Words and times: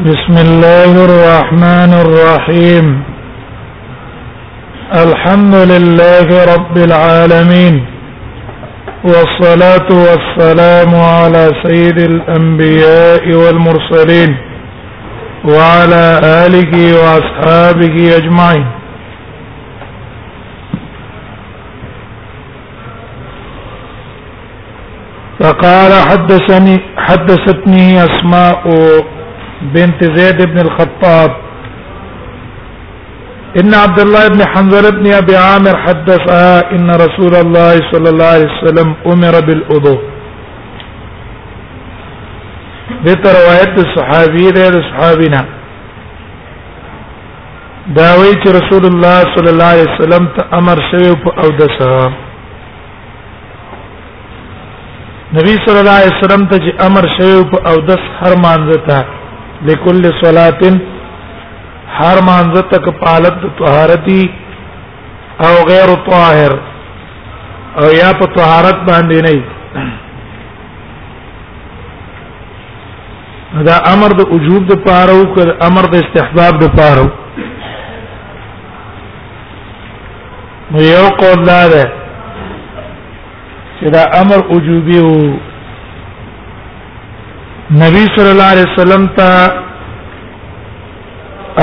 بسم 0.00 0.36
الله 0.46 0.92
الرحمن 1.04 1.92
الرحيم 2.04 3.02
الحمد 4.94 5.54
لله 5.54 6.28
رب 6.54 6.76
العالمين 6.88 7.74
والصلاة 9.04 9.88
والسلام 10.08 10.92
على 10.94 11.42
سيد 11.66 11.98
الأنبياء 11.98 13.24
والمرسلين 13.42 14.36
وعلى 15.44 16.04
آله 16.44 16.72
وأصحابه 17.00 18.16
أجمعين 18.16 18.66
فقال 25.40 25.92
حدثني 26.08 26.80
حدثتني 26.96 28.04
أسماء 28.04 28.62
بنت 29.62 30.04
زيد 30.16 30.42
بن 30.42 30.58
الخطاب 30.60 31.30
ان 33.60 33.74
عبد 33.74 33.98
الله 34.00 34.28
بن 34.28 34.42
حنظله 34.48 34.90
بن 34.90 35.12
ابي 35.12 35.36
عامر 35.36 35.76
حدثها 35.86 36.72
ان 36.72 36.90
رسول 36.90 37.34
الله 37.36 37.72
صلى 37.92 38.08
الله 38.08 38.24
عليه 38.26 38.48
وسلم 38.62 38.94
امر 39.06 39.40
بالوضوء 39.46 40.00
دته 43.04 43.30
روایت 43.30 43.84
الصحابي 43.86 44.50
ده 44.50 44.82
صحابینا 44.82 45.40
دا 47.96 48.10
وی 48.20 48.32
چې 48.44 48.48
رسول 48.58 48.84
الله 48.84 49.20
صلی 49.34 49.48
الله 49.50 49.70
علیه 49.74 49.92
وسلم 49.94 50.26
ته 50.38 50.56
امر 50.58 50.78
شوی 50.90 51.14
په 51.24 51.30
او 51.44 51.50
دسا 51.50 52.10
نبی 55.38 55.54
صلی 55.66 55.78
الله 55.80 55.96
علیه 56.02 56.12
وسلم 56.20 56.44
ته 56.48 56.58
چې 56.58 56.84
امر 56.84 57.04
شوی 57.18 57.42
په 57.54 57.70
او 57.70 57.80
دس 57.80 57.98
هر 58.20 58.34
مانځه 58.34 58.88
ته 58.88 59.19
لكل 59.66 60.02
صلاه 60.24 60.62
هر 62.00 62.16
مانزه 62.26 62.62
تک 62.72 62.86
پالت 63.04 63.36
طهارتي 63.60 64.22
او 65.48 65.54
غیر 65.70 65.90
طاهر 66.10 66.52
او 67.80 67.86
یا 68.00 68.10
په 68.20 68.26
طهارت 68.36 68.78
باندې 68.90 69.18
نه 69.26 69.38
دا 73.68 73.76
امر 73.92 74.10
د 74.20 74.22
وجوب 74.32 74.62
د 74.72 74.74
پاره 74.88 75.14
او 75.18 75.24
کړ 75.34 75.48
امر 75.68 75.84
د 75.94 75.96
استحباب 76.04 76.54
د 76.64 76.66
پاره 76.78 77.06
نو 80.72 80.78
یو 80.86 81.06
قول 81.20 81.40
دا 81.52 81.62
ده 81.74 81.84
چې 83.80 83.88
دا 83.96 84.02
امر 84.22 84.38
وجوبي 84.50 84.98
او 85.04 85.14
نبی 87.78 88.06
صلی 88.14 88.28
الله 88.28 88.44
علیه 88.52 88.64
وسلم 88.72 89.02
ته 89.16 89.26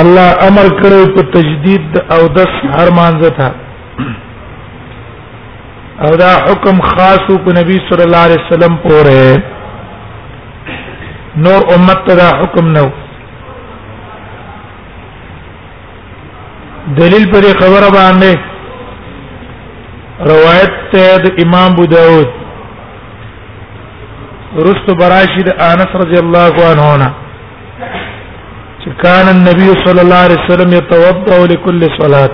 الله 0.01 0.27
امر 0.47 0.67
کړو 0.77 1.15
په 1.15 1.21
تجدید 1.33 1.97
او 2.17 2.19
د 2.37 2.53
هر 2.75 2.91
مانزه 2.99 3.29
ته 3.39 3.49
او 6.07 6.13
دا 6.21 6.29
حکم 6.45 6.77
خاص 6.85 7.25
په 7.47 7.53
نبی 7.59 7.77
صلی 7.89 8.03
الله 8.05 8.17
علیه 8.29 8.41
وسلم 8.47 8.73
پورې 8.85 9.27
نور 11.47 11.61
امت 11.77 11.99
ته 12.07 12.13
دا 12.21 12.29
حکم 12.41 12.65
نو 12.79 12.87
دلیل 17.03 17.25
پر 17.35 17.51
خبره 17.65 17.89
باندې 17.99 18.33
روایت 20.33 20.73
ته 20.91 21.03
امام 21.47 21.69
ابو 21.75 21.85
داود 21.97 22.29
رست 24.57 24.85
براشد 24.99 25.49
انس 25.61 25.87
رضی 25.93 26.17
الله 26.23 26.53
عنه 26.71 26.95
نا 26.97 27.11
كان 29.03 29.27
النبي 29.27 29.67
صلى 29.85 30.01
الله 30.01 30.15
عليه 30.25 30.37
وسلم 30.45 30.73
يتوضا 30.73 31.47
لكل 31.53 31.81
صلاه 32.01 32.29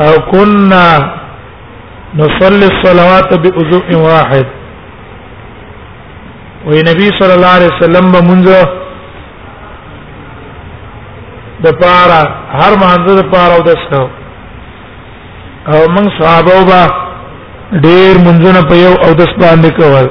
او 0.00 0.14
كنا 0.30 1.14
نصلي 2.16 2.66
الصلوات 2.76 3.34
بوضوء 3.38 3.94
واحد 3.96 4.46
وي 6.66 6.82
نبي 6.90 7.06
صلى 7.20 7.34
الله 7.34 7.48
عليه 7.58 7.70
وسلم 7.76 8.12
بمنځ 8.12 8.48
د 11.64 11.68
پارا 11.82 12.20
هر 12.58 12.72
مانځ 12.82 13.06
د 13.20 13.24
پارا 13.32 13.54
ودسو 13.58 14.04
او 15.72 15.80
موږ 15.94 16.22
صحابه 16.22 16.52
وبا 16.60 17.03
ډېر 17.84 18.14
منځونه 18.26 18.60
په 18.68 18.74
یو 18.84 18.92
او 19.04 19.14
دس 19.20 19.32
باندې 19.42 19.70
کول 19.80 20.06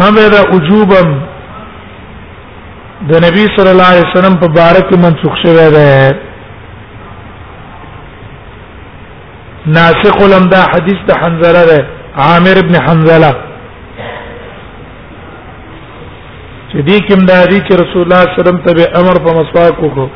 همدا 0.00 0.40
وجوبم 0.54 1.08
د 3.10 3.14
نبی 3.26 3.44
صلی 3.56 3.70
الله 3.72 3.84
علیه 3.92 4.06
وسلم 4.14 4.36
په 4.42 4.48
بارک 4.58 4.92
منسوخ 5.04 5.36
شوی 5.42 5.66
دی 5.76 5.94
ناسخ 9.76 10.16
لم 10.32 10.48
دا 10.54 10.62
حدیث 10.72 10.98
د 11.08 11.12
حنزله 11.20 11.64
ده 11.64 11.86
عامر 12.24 12.58
ابن 12.62 12.74
حنزله 12.86 13.32
چې 16.70 16.78
دې 16.88 16.98
کوم 17.12 17.26
دا 17.26 17.38
دي 17.46 17.60
چې 17.60 17.74
رسول 17.82 18.02
الله 18.02 18.20
صلی 18.24 18.24
الله 18.24 18.24
علیه 18.24 18.40
وسلم 18.40 18.58
ته 18.64 18.98
امر 19.00 19.14
په 19.14 19.32
مسواک 19.40 19.78
وکړو 19.82 20.08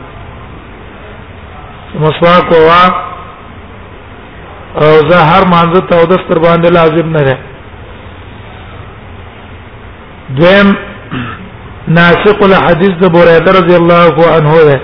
مسواک 2.07 2.51
ووا 2.53 3.15
او 4.83 4.89
زه 5.11 5.19
هر 5.31 5.43
مانزه 5.55 5.81
ته 5.91 5.99
د 6.11 6.13
ستر 6.23 6.39
باندې 6.39 6.69
لازم 6.79 7.07
نه 7.17 7.23
ده 7.29 7.35
دویم 10.39 10.69
ناسق 11.99 12.39
الحديث 12.51 12.93
د 13.03 13.11
بوریده 13.15 13.51
رضی 13.59 13.75
الله 13.81 14.15
عنه 14.37 14.53
ده 14.69 14.81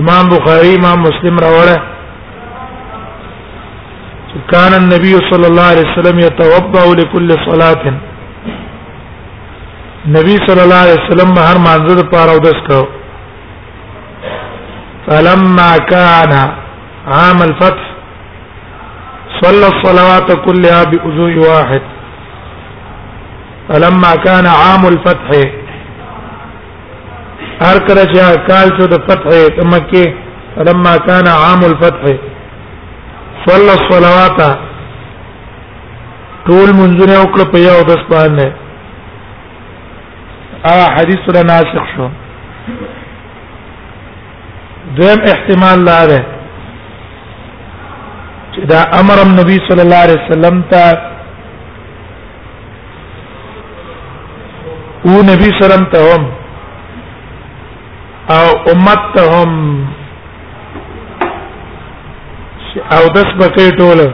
امام 0.00 0.28
بخاری 0.34 0.74
امام 0.76 0.98
مسلم 1.08 1.38
راوړه 1.46 1.78
كان 4.50 4.74
النبي 4.74 5.14
صلى 5.30 5.46
الله 5.46 5.62
عليه 5.72 5.86
وسلم 5.90 6.18
يتوضا 6.18 6.84
لكل 7.00 7.28
صلاه 7.46 7.82
نبی 10.16 10.34
صلی 10.46 10.62
الله 10.66 10.80
علیه 10.86 10.98
وسلم 11.02 11.30
هر 11.46 11.58
مانزه 11.68 11.94
لپاره 12.00 12.32
ودس 12.34 12.60
کو 12.68 12.82
فلما 15.06 15.70
كان 15.78 16.34
عام 17.12 17.42
الفتح 17.42 17.90
صلى 19.40 19.66
الصلوات 19.66 20.32
كلها 20.44 20.84
بوضوء 20.84 21.36
واحد 21.48 21.82
فلما 23.68 24.14
كان 24.24 24.46
عام 24.46 24.86
الفتح 24.86 25.30
جاء 28.14 28.36
قال 28.48 28.68
شو 28.78 28.84
الفتح 28.84 29.64
مكي 29.72 30.14
فلما 30.56 30.96
كان 30.96 31.28
عام 31.28 31.60
الفتح 31.64 32.16
صلى 33.46 33.72
الصلوات 33.80 34.58
طول 36.46 36.68
منځونه 36.76 37.22
وکړه 37.22 37.44
په 37.52 37.58
یو 37.58 37.82
دس 37.82 38.02
باندې 38.10 38.52
ا 40.64 40.66
آه، 40.66 40.88
حدیث 40.96 41.28
له 41.34 41.42
ناسخ 41.42 41.84
شو 41.96 42.08
دیم 45.00 45.22
احتمال 45.32 45.84
ده 45.84 46.33
چې 48.54 48.66
دا 48.70 48.80
امر 48.98 49.20
نبی 49.38 49.54
صلی 49.68 49.80
الله 49.84 49.96
علیه 50.06 50.18
وسلم 50.24 50.58
ته 50.70 50.98
او 55.06 55.22
نبی 55.28 55.48
سلام 55.60 55.82
ته 55.94 56.12
هم 56.14 56.24
او 58.36 58.70
امت 58.74 59.02
ته 59.16 59.22
هم 59.36 59.86
او 62.90 63.08
دس 63.14 63.30
بکې 63.40 63.78
ټوله 63.78 64.10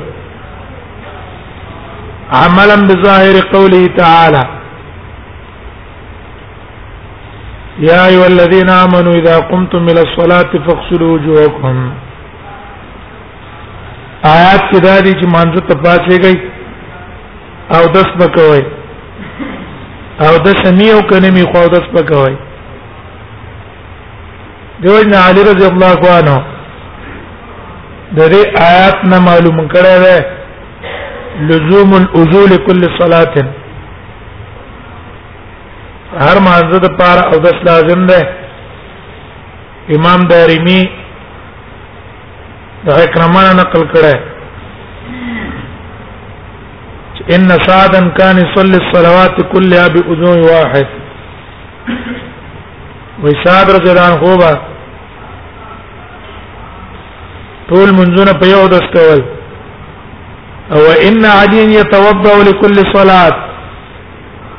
عملا 2.42 2.76
بظاهر 2.90 3.42
قوله 3.54 3.86
تعالى 4.02 4.44
يا 7.86 8.04
ايها 8.06 8.26
الذين 8.26 8.70
امنوا 8.70 9.14
اذا 9.22 9.36
قمتم 9.40 9.88
الى 9.88 10.00
الصلاه 10.02 10.66
فاغسلوا 10.68 11.12
وجوهكم 11.14 11.92
آیات 14.28 14.64
کې 14.70 14.80
دا 14.84 14.98
دي 15.04 15.12
چې 15.20 15.28
مانځو 15.34 15.60
ته 15.68 15.74
پاتېږي 15.84 16.34
او 17.76 17.82
دس 17.96 18.08
بکوي 18.22 18.62
او 20.26 20.32
د 20.46 20.58
سمیو 20.64 20.98
کنه 21.12 21.30
می 21.36 21.42
خو 21.52 21.62
دس 21.74 21.86
بکوي 21.94 22.34
دوی 24.82 25.04
نه 25.12 25.18
علی 25.28 25.42
رضی 25.48 25.64
الله 25.70 26.10
عنه 26.16 26.36
د 28.16 28.32
دې 28.32 28.60
آیات 28.68 29.04
نه 29.12 29.18
معلوم 29.28 29.64
کړه 29.76 29.96
ده 30.04 30.26
لزوم 31.50 31.92
الاذول 32.02 32.56
كل 32.68 32.88
صلاه 32.98 33.34
هر 36.24 36.38
مانزه 36.48 36.78
د 36.86 36.96
پار 37.02 37.18
او 37.32 37.38
دس 37.48 37.58
لازم 37.72 38.06
ده 38.06 38.20
امام 39.96 40.20
دارمی 40.32 40.80
دا 42.86 42.92
اکرمه 43.04 43.40
نقل 43.60 43.82
کړه 43.92 44.14
ان 47.36 47.48
سعدا 47.66 47.98
كان 48.18 48.36
يصلي 48.44 48.78
الصلوات 48.82 49.36
كلها 49.54 49.84
باذن 49.96 50.24
واحد 50.48 50.86
وسعد 53.24 53.66
رضی 53.76 53.88
الله 53.92 54.06
عنه 54.06 54.36
با 54.44 54.52
ټول 57.70 57.92
منځونه 57.98 58.32
په 58.44 58.48
یو 58.52 58.64
داس 58.76 58.86
کول 58.96 59.20
او 60.74 60.80
ان 61.10 61.22
علی 61.34 61.60
يتوضا 61.76 62.34
لكل 62.50 62.76
صلاه 62.96 63.32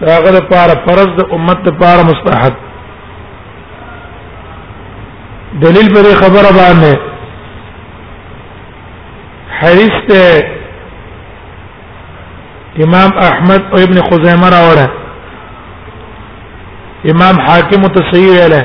داغه 0.00 0.30
لپاره 0.38 0.72
فرض 0.86 1.06
د 1.16 1.18
امت 1.36 1.58
لپاره 1.68 2.00
مستحب 2.10 2.54
دلیل 5.64 5.86
پر 5.94 6.04
خبره 6.20 6.50
باندې 6.58 6.92
حدیث 9.58 10.06
امام 12.86 13.10
احمد 13.26 13.62
او 13.74 13.78
ابن 13.88 13.98
خزیمه 14.08 14.48
راوړه 14.56 14.86
امام 17.14 17.36
حاکم 17.48 17.80
تصحیح 17.98 18.36
له 18.54 18.64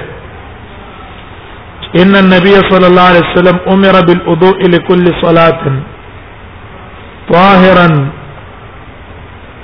ان 2.04 2.14
النبي 2.24 2.56
صلى 2.72 2.86
الله 2.88 3.02
عليه 3.12 3.24
وسلم 3.32 3.58
امر 3.76 3.96
بالوضوء 4.08 4.60
لكل 4.62 5.06
صلاه 5.26 5.62
طاهرا 7.34 7.90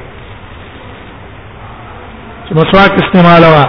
چې 2.46 2.54
مسواک 2.60 3.00
استعمال 3.04 3.46
وا 3.54 3.64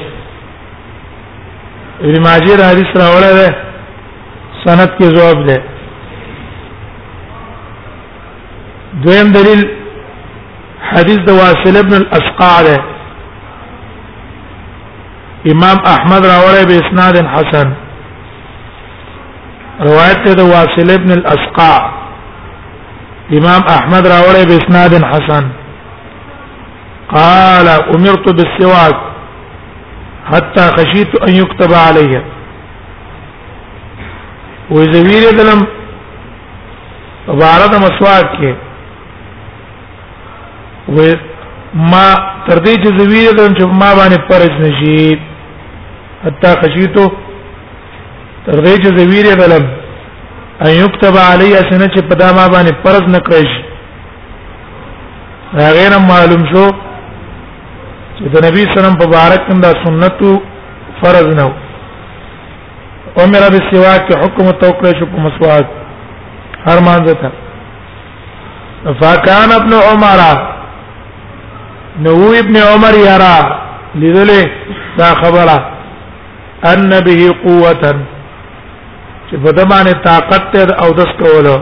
ابن 2.00 2.22
ماجه 2.22 2.56
دا 2.56 2.68
حدیث 2.70 2.96
راوړل 2.96 3.34
دی 3.38 3.50
سند 4.64 4.88
کې 5.00 5.04
جواب 5.16 5.46
دی 5.48 5.56
دویم 9.02 9.32
دلیل 9.32 9.62
حدیث 10.92 11.18
د 11.26 11.30
واصل 11.40 11.76
ابن 11.76 11.94
الاسقاع 11.96 12.60
دی 12.66 12.76
امام 15.52 15.76
احمد 15.86 16.22
راوړی 16.26 16.64
به 16.68 16.76
اسناد 16.82 17.24
حسن 17.34 17.72
روایت 19.90 20.28
د 20.38 20.40
واصل 20.40 20.90
ابن 21.00 21.10
الاسقاع 21.12 21.78
امام 23.40 23.62
احمد 23.78 24.06
راوړی 24.06 24.46
به 24.48 24.56
اسناد 24.56 24.94
حسن 25.04 25.44
قال 27.12 27.68
امرت 27.68 28.26
بالسواك 28.36 28.98
حتى 30.24 30.64
خشيت 30.78 31.14
ان 31.28 31.32
يكتب 31.34 31.72
علي 31.74 32.24
واذا 34.70 35.00
ویل 35.04 35.36
دلم 35.36 35.62
عبارت 37.28 37.74
مسواک 37.84 38.32
کې 38.34 38.52
و 40.88 40.96
ما 41.92 42.04
تر 42.48 42.58
دې 42.58 42.74
چې 42.82 42.88
زویل 42.98 43.36
دلم 43.38 43.54
چې 43.58 43.64
ما 43.82 43.90
باندې 43.98 44.18
پرز 44.32 44.52
نشي 44.64 45.04
حتى 46.24 46.50
خشيت 46.64 46.96
تر 48.46 48.54
دې 48.64 48.76
چې 48.82 48.96
زویل 48.98 49.30
دلم 49.42 49.64
ان 50.62 50.70
يكتب 50.70 51.16
علي 51.22 51.50
سنه 51.70 51.94
چې 51.94 52.04
پدا 52.12 52.28
ما 52.40 52.44
باندې 52.46 52.74
پرز 52.84 53.00
نکړي 53.16 53.48
هغه 55.54 55.98
معلوم 56.12 56.44
شو 56.54 56.66
چې 58.18 58.26
د 58.34 58.42
نبی 58.46 58.62
سلام 58.74 58.94
په 59.00 59.06
بارک 59.10 59.44
دا 59.64 59.68
سنتو 59.82 60.30
فرض 61.00 61.26
نه 61.38 61.46
عمر 63.22 63.42
به 63.54 63.60
سواک 63.70 64.06
حکم 64.22 64.48
توکل 64.62 64.92
شو 65.00 65.06
په 65.12 65.20
مسواک 65.26 65.66
هر 66.66 66.78
مانځه 66.84 67.14
ته 67.20 67.30
فکان 69.02 69.52
ابن 69.56 69.72
عمر 69.90 70.18
نو 72.06 72.14
ابن 72.42 72.56
عمر 72.72 72.94
یرا 73.10 73.36
لیدلې 73.94 74.50
دا 75.02 75.08
خبره 75.22 75.56
ان 76.72 76.90
به 77.04 77.32
قوه 77.44 77.92
چې 79.30 79.36
په 79.46 79.52
دمانه 79.60 79.92
طاقت 80.08 80.50
ته 80.56 80.80
او 80.84 80.90
دس 81.02 81.12
کوله 81.22 81.56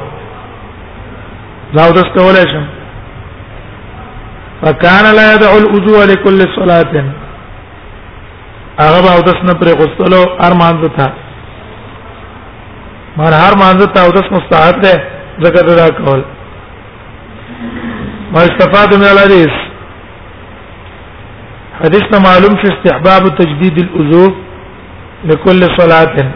زاو 1.76 1.92
دس 2.00 2.06
کوله 2.16 2.42
شم 2.54 2.66
وکانه 4.66 5.10
لا 5.16 5.24
يدعو 5.34 5.56
الوضوء 5.62 6.04
لكل 6.10 6.38
صلاه 6.58 6.94
هغه 8.84 8.98
به 9.04 9.10
اودس 9.16 9.38
نه 9.48 9.52
پر 9.60 9.68
غسلو 9.80 10.22
ارمان 10.46 10.76
ته 10.82 10.88
تھا 10.96 11.06
مر 13.18 13.32
هر 13.42 13.54
مانزه 13.60 13.86
ته 13.96 14.04
اودس 14.06 14.26
مستحب 14.36 14.80
ده 14.82 14.92
ذکر 15.44 15.70
دا 15.80 15.88
کول 15.98 16.22
ما 18.32 18.40
استفاد 18.48 18.94
من 18.98 19.06
الحديث 19.14 19.54
حديث 21.84 22.18
معلوم 22.26 22.56
في 22.62 22.68
استحباب 22.72 23.28
تجديد 23.42 23.78
الوضوء 23.84 24.32
لكل 25.24 25.62
صلاه 25.78 26.26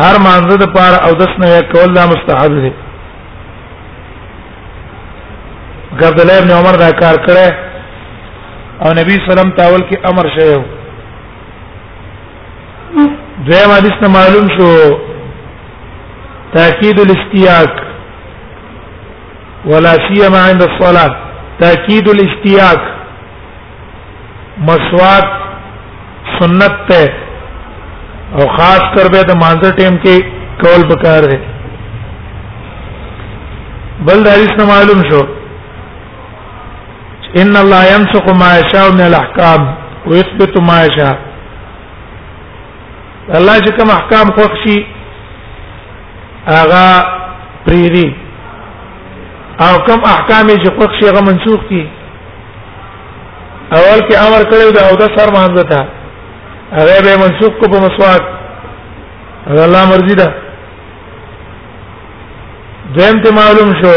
هر 0.00 0.18
مانزه 0.28 0.58
د 0.66 0.72
پار 0.78 0.92
اودس 1.08 1.38
نه 1.44 1.60
کول 1.76 1.94
دا 2.00 2.06
مستحب 2.14 2.58
ده 2.64 2.72
غردله 6.00 6.34
ابن 6.42 6.50
عمر 6.58 6.76
دا 6.84 6.90
کار 7.00 7.16
کړه 7.26 7.48
او 8.86 8.90
نبی 9.00 9.16
سلام 9.28 9.50
تاول 9.60 9.82
کې 9.88 9.96
امر 10.10 10.26
شه 10.34 10.46
یو 10.52 10.58
دیم 13.48 13.70
حدیث 13.76 13.98
نه 14.02 14.08
معلوم 14.16 14.48
شو 14.56 14.70
تاکید 16.56 16.98
الاستیاق 17.02 17.72
ولا 19.70 19.94
سیما 20.08 20.40
عند 20.50 20.62
الصلاه 20.62 21.16
تاکید 21.64 22.08
الاستیاق 22.14 22.80
مسواک 24.66 25.26
سنت 26.38 26.76
ته 26.88 27.12
او 28.36 28.48
خاص 28.58 28.84
کر 28.96 29.08
به 29.16 29.22
د 29.22 29.40
مانځه 29.42 29.70
ټیم 29.78 29.94
کې 30.02 30.24
کول 30.64 30.86
پکار 30.92 31.22
دی 31.32 31.38
بل 34.10 34.20
حدیث 34.34 34.52
نه 34.62 34.70
معلوم 34.74 35.04
شو 35.10 35.24
ان 37.40 37.56
الله 37.62 37.80
ينسخ 37.96 38.26
ما 38.42 38.50
يشاء 38.60 38.84
من 38.92 39.00
الاحكام 39.06 39.60
ويثبت 40.08 40.54
ما 40.68 40.76
يشاء 40.86 41.16
الله 43.38 43.56
چې 43.64 43.70
کوم 43.78 43.90
احکام 43.96 44.28
خوښي 44.36 44.76
هغه 46.46 46.84
پریری 47.66 48.08
او 49.64 49.72
کوم 49.88 50.00
احکام 50.12 50.46
چې 50.48 50.68
خوښي 50.78 51.04
هغه 51.10 51.20
منسوخ 51.30 51.60
دي 51.72 51.84
اول 53.72 54.00
کې 54.08 54.16
امر 54.26 54.44
کړو 54.52 54.68
دا 54.76 54.86
او 54.90 54.96
د 55.02 55.12
سر 55.18 55.28
مانځه 55.36 55.64
تا 55.70 55.86
هغه 56.72 57.00
به 57.06 57.14
منسوخ 57.24 57.54
کو 57.60 57.64
په 57.74 57.78
مسواک 57.80 58.22
الله 59.66 59.84
مرضی 59.92 60.14
ده 60.22 60.28
دویم 62.96 63.22
ته 63.22 63.34
معلوم 63.40 63.74
شو 63.82 63.94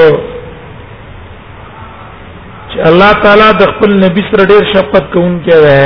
چې 2.74 2.80
الله 2.90 3.12
تعالی 3.24 3.50
د 3.60 3.64
خپل 3.72 3.94
نبی 4.04 4.22
سره 4.30 4.44
ډیر 4.54 4.64
شفقت 4.74 5.06
کوونکی 5.14 5.54
دی 5.64 5.78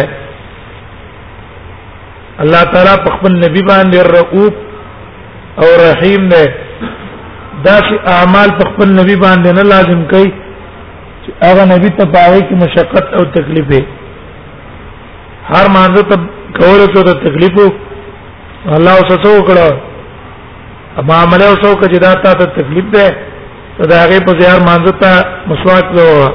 الله 2.45 2.63
تعالی 2.73 2.95
په 3.05 3.09
خپل 3.17 3.33
نبی 3.43 3.61
باندې 3.69 4.09
رؤوف 4.15 5.61
او 5.61 5.67
رحیم 5.83 6.27
دی 6.33 6.43
دا 7.65 7.75
چې 7.85 7.95
اعمال 8.15 8.49
په 8.59 8.69
خپل 8.73 8.89
نبی 8.99 9.15
باندې 9.23 9.49
نه 9.57 9.63
لازم 9.73 10.01
کوي 10.11 10.29
چې 11.23 11.31
هغه 11.47 11.65
نبی 11.73 11.89
ته 11.97 12.05
پاوي 12.19 12.41
کې 12.47 12.55
مشقت 12.65 13.13
او 13.17 13.23
تکلیف 13.39 13.65
دی 13.73 13.81
هر 15.55 15.67
مانزه 15.79 16.03
ته 16.09 16.15
کول 16.61 16.79
څه 16.93 17.01
ته 17.05 17.13
تکلیف 17.25 17.59
الله 18.75 18.91
اوس 18.91 19.17
څه 19.17 19.37
وکړه 19.39 19.71
اما 20.99 21.15
عمله 21.21 21.45
اوس 21.49 21.61
وکړه 21.71 21.89
چې 21.93 21.99
دا 22.05 22.13
ته 22.23 22.45
تکلیف 22.61 22.85
دی 22.95 23.07
دا 23.91 23.97
هغه 24.07 24.19
په 24.25 24.39
زیار 24.41 24.59
مانزه 24.69 24.93
ته 24.99 25.13
مسواک 25.51 25.87
لوه 25.99 26.33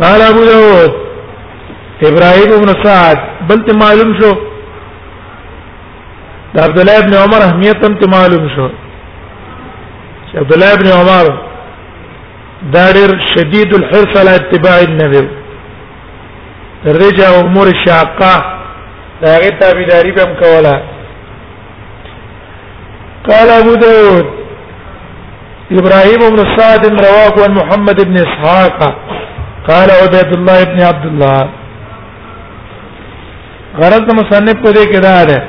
قال 0.00 0.20
ابو 0.22 0.44
داود 0.44 0.92
ابراهيم 2.04 2.60
بن 2.60 2.84
سعد 2.84 3.16
بنت 3.48 3.74
معلوم 3.84 4.20
شو 4.20 4.34
عبد 6.58 6.78
الله 6.78 7.00
بن 7.00 7.14
عمر 7.14 7.42
اهميه 7.44 7.72
تم 7.72 8.10
معلوم 8.10 8.48
شو 8.56 8.68
عبد 10.38 10.52
الله 10.52 10.74
بن 10.74 10.86
عمر 10.92 11.38
دارر 12.72 13.20
شديد 13.36 13.74
الحرص 13.74 14.16
على 14.18 14.34
اتباع 14.36 14.80
النبي 14.80 15.28
رجع 16.86 17.40
امور 17.40 17.66
الشاقه 17.66 18.58
دا 19.22 19.38
غي 19.38 19.50
داري 19.84 20.12
بهم 20.12 20.34
كولا 20.42 20.82
قال 23.28 23.48
ابو 23.60 23.74
داود 23.74 24.26
ابراهيم 25.72 26.36
بن 26.36 26.56
سعد 26.58 26.86
رواه 26.86 27.34
عن 27.44 27.52
محمد 27.54 28.04
بن 28.06 28.16
اسحاق 28.16 28.94
قال 29.68 29.90
عبد 29.90 30.32
الله 30.36 30.62
ابن 30.62 30.80
عبد 30.82 31.06
الله 31.06 31.50
غرض 33.82 34.08
مصنف 34.14 34.62
کو 34.62 34.72
دې 34.72 34.86
کې 34.92 34.98
دا 35.00 35.24
ده 35.24 35.42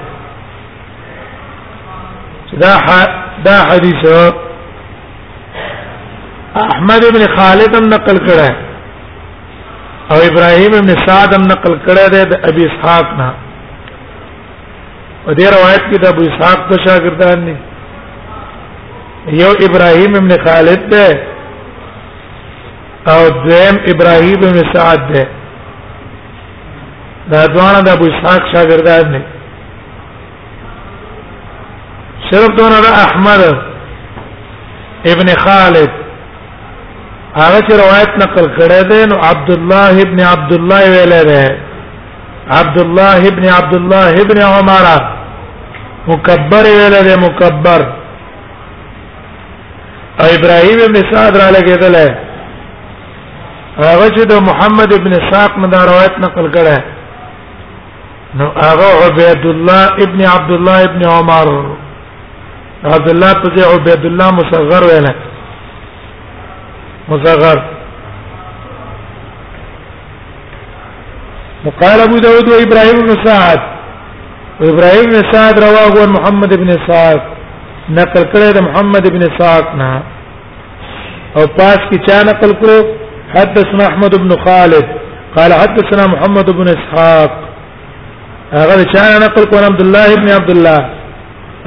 دا 2.63 3.05
دا 3.45 3.55
حدیث 3.69 4.03
احمد 6.65 7.05
ابن 7.09 7.25
خالد 7.37 7.75
هم 7.77 7.89
نقل 7.95 8.17
کړه 8.27 8.53
او 10.11 10.17
ابراهيم 10.31 10.73
ابن 10.77 10.89
سعد 11.05 11.33
هم 11.33 11.41
نقل 11.47 11.79
کړه 11.87 12.23
د 12.33 12.47
ابي 12.51 12.63
اسحاق 12.69 13.13
نه 13.23 13.33
او 15.27 15.33
دې 15.33 15.47
روایت 15.57 15.83
کې 15.91 15.99
د 16.01 16.05
ابو 16.13 16.21
اسحاق 16.29 16.67
د 16.71 16.87
شاګردان 16.87 17.45
نه 17.49 19.37
یو 19.43 19.51
ابراهيم 19.69 20.15
ابن 20.15 20.43
خالد 20.45 20.89
ده 20.97 21.07
او 23.07 23.29
دویم 23.29 23.75
ابراهیم 23.87 24.35
بن 24.41 24.63
سعد 24.73 24.99
ده 25.13 25.27
دا 27.31 27.43
ځوان 27.53 27.75
د 27.83 27.87
ابو 27.95 28.05
اسحاق 28.07 28.41
شاګردان 28.53 29.05
نه 29.13 29.21
صرف 32.31 32.49
دونه 32.57 32.79
د 32.81 32.85
احمد 33.05 33.41
ابن 35.11 35.29
خالد 35.43 35.91
هغه 37.41 37.59
چې 37.67 37.73
روایت 37.83 38.09
نقل 38.23 38.45
کړی 38.57 38.81
دی 38.89 39.05
نو 39.05 39.15
عبد 39.29 39.49
الله 39.57 39.93
ابن 40.05 40.19
عبد 40.31 40.53
الله 40.53 40.81
ویل 40.91 41.13
دی 41.29 41.43
عبد 42.59 42.77
الله 42.85 43.17
ابن 43.31 43.45
عبد 43.57 43.75
الله 43.75 44.09
ابن 44.23 44.39
عمر 44.53 44.85
مکبر 46.07 46.63
ویل 46.79 46.95
دی 47.07 47.15
مکبر 47.25 47.81
او 50.19 50.25
ابراهیم 50.37 50.79
ابن 50.87 50.97
سعد 51.13 51.37
را 51.37 51.49
لګیدل 51.57 51.95
دی 52.07 52.32
هغه 53.81 54.07
چې 54.15 54.23
د 54.29 54.33
محمد 54.47 54.93
ابن 54.93 55.13
ساق 55.31 55.57
نه 55.61 55.67
دا 55.67 55.85
روایت 55.85 56.13
نقل 56.25 56.47
کړه 56.55 56.77
نو 58.37 58.45
هغه 58.57 58.87
عبد 59.05 59.45
الله 59.45 59.83
ابن 60.05 60.21
عبد 60.35 60.51
الله 60.51 60.83
ابن 60.83 61.01
عمر 61.09 61.49
عبد 62.83 63.09
الله 63.09 63.33
په 63.33 63.73
عبد 63.73 64.05
الله 64.05 64.31
مصغر 64.31 64.81
ویل 64.83 65.07
مصغر 67.09 67.57
وقال 71.65 72.01
ابو 72.01 72.17
داود 72.25 72.49
وابراهيم 72.49 72.97
بن 73.01 73.25
سعد 73.25 73.61
وابراهيم 74.61 75.05
بن 75.09 75.21
سعد 75.33 75.59
رواه 75.59 76.05
محمد 76.13 76.57
بن 76.59 76.69
سعد 76.87 77.21
نقل 77.89 78.23
کړه 78.33 78.47
د 78.53 78.59
محمد 78.67 79.09
بن 79.13 79.23
سعد 79.39 79.65
نه 79.75 80.03
او 81.35 81.47
پاس 81.57 81.77
کی 81.89 81.97
چا 82.07 82.23
نقل 82.23 82.51
کړو 82.61 83.02
حدثنا 83.35 83.87
احمد 83.87 84.15
بن 84.15 84.29
خالد 84.45 84.85
قال 85.37 85.53
حدثنا 85.53 86.07
محمد 86.07 86.49
بن 86.51 86.67
اسحاق 86.77 87.31
هغه 88.53 88.83
چا 88.83 89.17
نقل 89.25 89.43
کو 89.45 89.57
عبد 89.57 89.81
الله 89.81 90.13
ابن 90.13 90.29
عبد 90.33 90.49
الله 90.49 90.79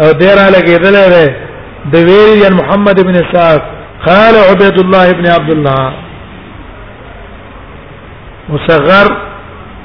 او 0.00 0.12
دیر 0.12 0.38
علی 0.46 0.60
دلې 0.78 1.94
د 1.94 1.96
ویل 2.08 2.52
محمد 2.60 3.02
بن 3.06 3.14
اسحاق 3.22 3.62
قال 4.06 4.34
عبيد 4.50 4.78
الله 4.84 5.10
ابن 5.10 5.26
عبد 5.38 5.50
الله 5.50 5.92
مصغر 8.48 9.08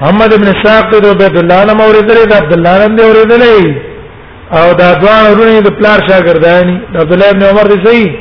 محمد 0.00 0.32
ابن 0.34 0.46
شاقر 0.62 1.02
او 1.06 1.10
عبد 1.14 1.36
الله 1.40 1.64
نن 1.70 1.80
اوریدلې 1.86 2.26
دا 2.30 2.36
عبد 2.42 2.52
الله 2.56 2.74
نن 2.86 2.94
دی 2.98 3.02
اوریدلې 3.06 4.58
او 4.58 4.72
دا 4.80 4.88
دوان 5.00 5.22
ورونه 5.30 5.60
د 5.66 5.74
پلار 5.80 5.98
شاګردانی 6.08 6.76
عبد 7.02 7.12
الله 7.12 7.30
ابن 7.32 7.42
عمر 7.42 7.66
دی 7.72 7.76
صحیح 7.84 8.12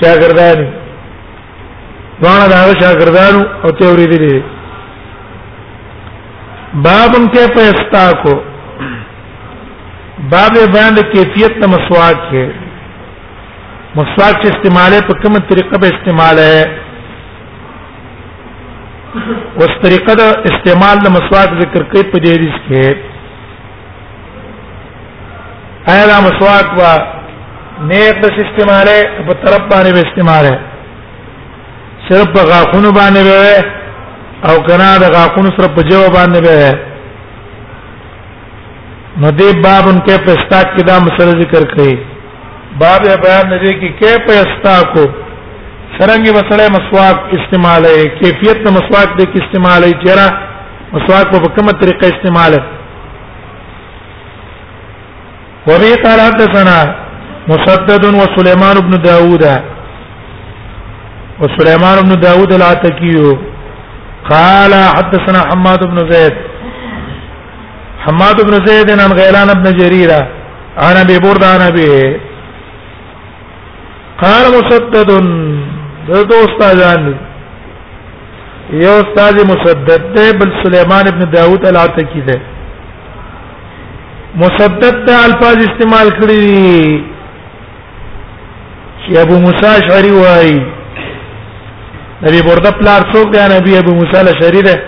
شاګردانی 0.00 0.66
دوان 2.22 2.48
دا 2.50 2.58
شاګردانو 2.82 3.40
او 3.64 3.70
ته 3.80 3.84
اوریدلې 3.84 4.42
بابم 6.86 7.24
کې 7.32 7.42
پېستا 7.56 8.06
کو 8.22 8.32
باب 10.32 10.54
باندې 10.74 11.02
کیفیت 11.14 11.66
مسواک 11.74 12.18
کې 12.30 12.50
مسواک 13.98 14.46
استعمال 14.52 14.92
په 15.10 15.14
کومه 15.22 15.40
طریقه 15.50 15.78
به 15.84 15.88
استعمال 15.94 16.38
ہے 16.46 16.62
اوس 19.60 19.72
طریقه 19.82 20.12
د 20.20 20.22
استعمال 20.50 20.96
د 21.02 21.06
مسواک 21.16 21.50
ذکر 21.60 21.82
کوي 21.90 22.04
په 22.14 22.22
دې 22.24 22.32
ریس 22.42 22.56
کې 22.66 22.84
آیا 25.92 26.04
دا 26.12 26.18
مسواک 26.28 26.68
وا 26.78 26.92
نیک 27.92 28.14
د 28.24 28.26
استعماله 28.46 28.96
په 29.28 29.32
طرف 29.44 29.62
باندې 29.74 29.90
به 29.96 30.00
استعماله 30.06 30.54
صرف 32.08 32.26
په 32.36 32.40
غاخونو 32.50 32.90
باندې 32.98 33.22
به 33.28 33.38
او 34.48 34.56
کنا 34.68 34.90
د 35.04 35.06
غاخونو 35.16 35.50
سره 35.58 35.68
په 35.78 35.82
جو 35.92 36.00
باندې 36.18 36.40
به 36.46 36.56
نو 39.22 39.28
دې 39.38 39.50
باب 39.64 39.84
ان 39.88 39.98
کې 40.06 40.16
پستاک 40.26 40.66
کې 40.76 40.82
دا 40.92 40.96
مسله 41.06 41.32
ذکر 41.42 41.62
کړي 41.74 41.92
باب 42.82 43.00
بیان 43.24 43.48
دې 43.62 43.72
کې 43.80 43.90
کې 44.00 44.10
پستاکو 44.26 45.04
ترنګي 46.04 46.32
وسړې 46.38 46.66
مسواک 46.76 47.18
استعماله 47.36 47.94
کیفیت 48.20 48.58
د 48.66 48.74
مسواک 48.76 49.08
د 49.18 49.30
کی 49.32 49.38
استعماله 49.42 49.88
چیرې 50.02 50.26
مسواک 50.94 51.26
په 51.34 51.38
کومه 51.56 51.72
طریقه 51.82 52.06
استعماله 52.12 52.60
وبه 55.68 55.90
قال 56.04 56.20
حدثنا 56.28 56.76
مسدد 57.52 58.02
وسليمان 58.20 58.76
بن 58.86 58.94
داوود 59.08 59.44
وسليمان 61.42 61.96
بن 62.08 62.12
داوود 62.26 62.52
العتكي 62.52 63.38
قال 64.32 64.72
حدثنا 64.96 65.40
حماد 65.52 65.84
بن 65.92 66.08
زيد 66.12 66.34
حماد 68.06 68.36
بن 68.48 68.66
زيد 68.66 68.90
عن 69.04 69.12
غيلان 69.20 69.54
بن 69.62 69.76
جرير 69.80 70.10
عن 70.78 70.96
ابي 71.04 71.18
برده 71.28 71.46
عن 71.54 71.60
ابي 71.60 72.20
قال 74.22 74.42
مسدد 74.58 75.10
دو 76.08 76.22
دوست 76.30 76.62
اجان 76.72 77.14
یو 78.72 78.90
استاد 79.02 79.36
مسدد 79.52 80.02
ده 80.14 80.32
بل 80.38 80.50
سليمان 80.62 81.08
ابن 81.08 81.30
داوود 81.30 81.66
العتکی 81.66 82.20
ده 82.20 82.40
مسدد 84.36 85.06
ته 85.06 85.14
الفاظ 85.24 85.56
استعمال 85.66 86.08
کړی 86.18 87.06
چې 89.04 89.18
ابو 89.20 89.38
موسی 89.44 89.66
اشعری 89.68 90.10
وایي 90.14 90.58
نبی 92.22 92.42
برده 92.48 92.70
پلار 92.80 93.00
څوک 93.12 93.28
دی 93.36 93.46
نبی 93.56 93.78
ابو 93.78 93.94
موسی 94.00 94.16
الاشعری 94.20 94.62
ده 94.62 94.82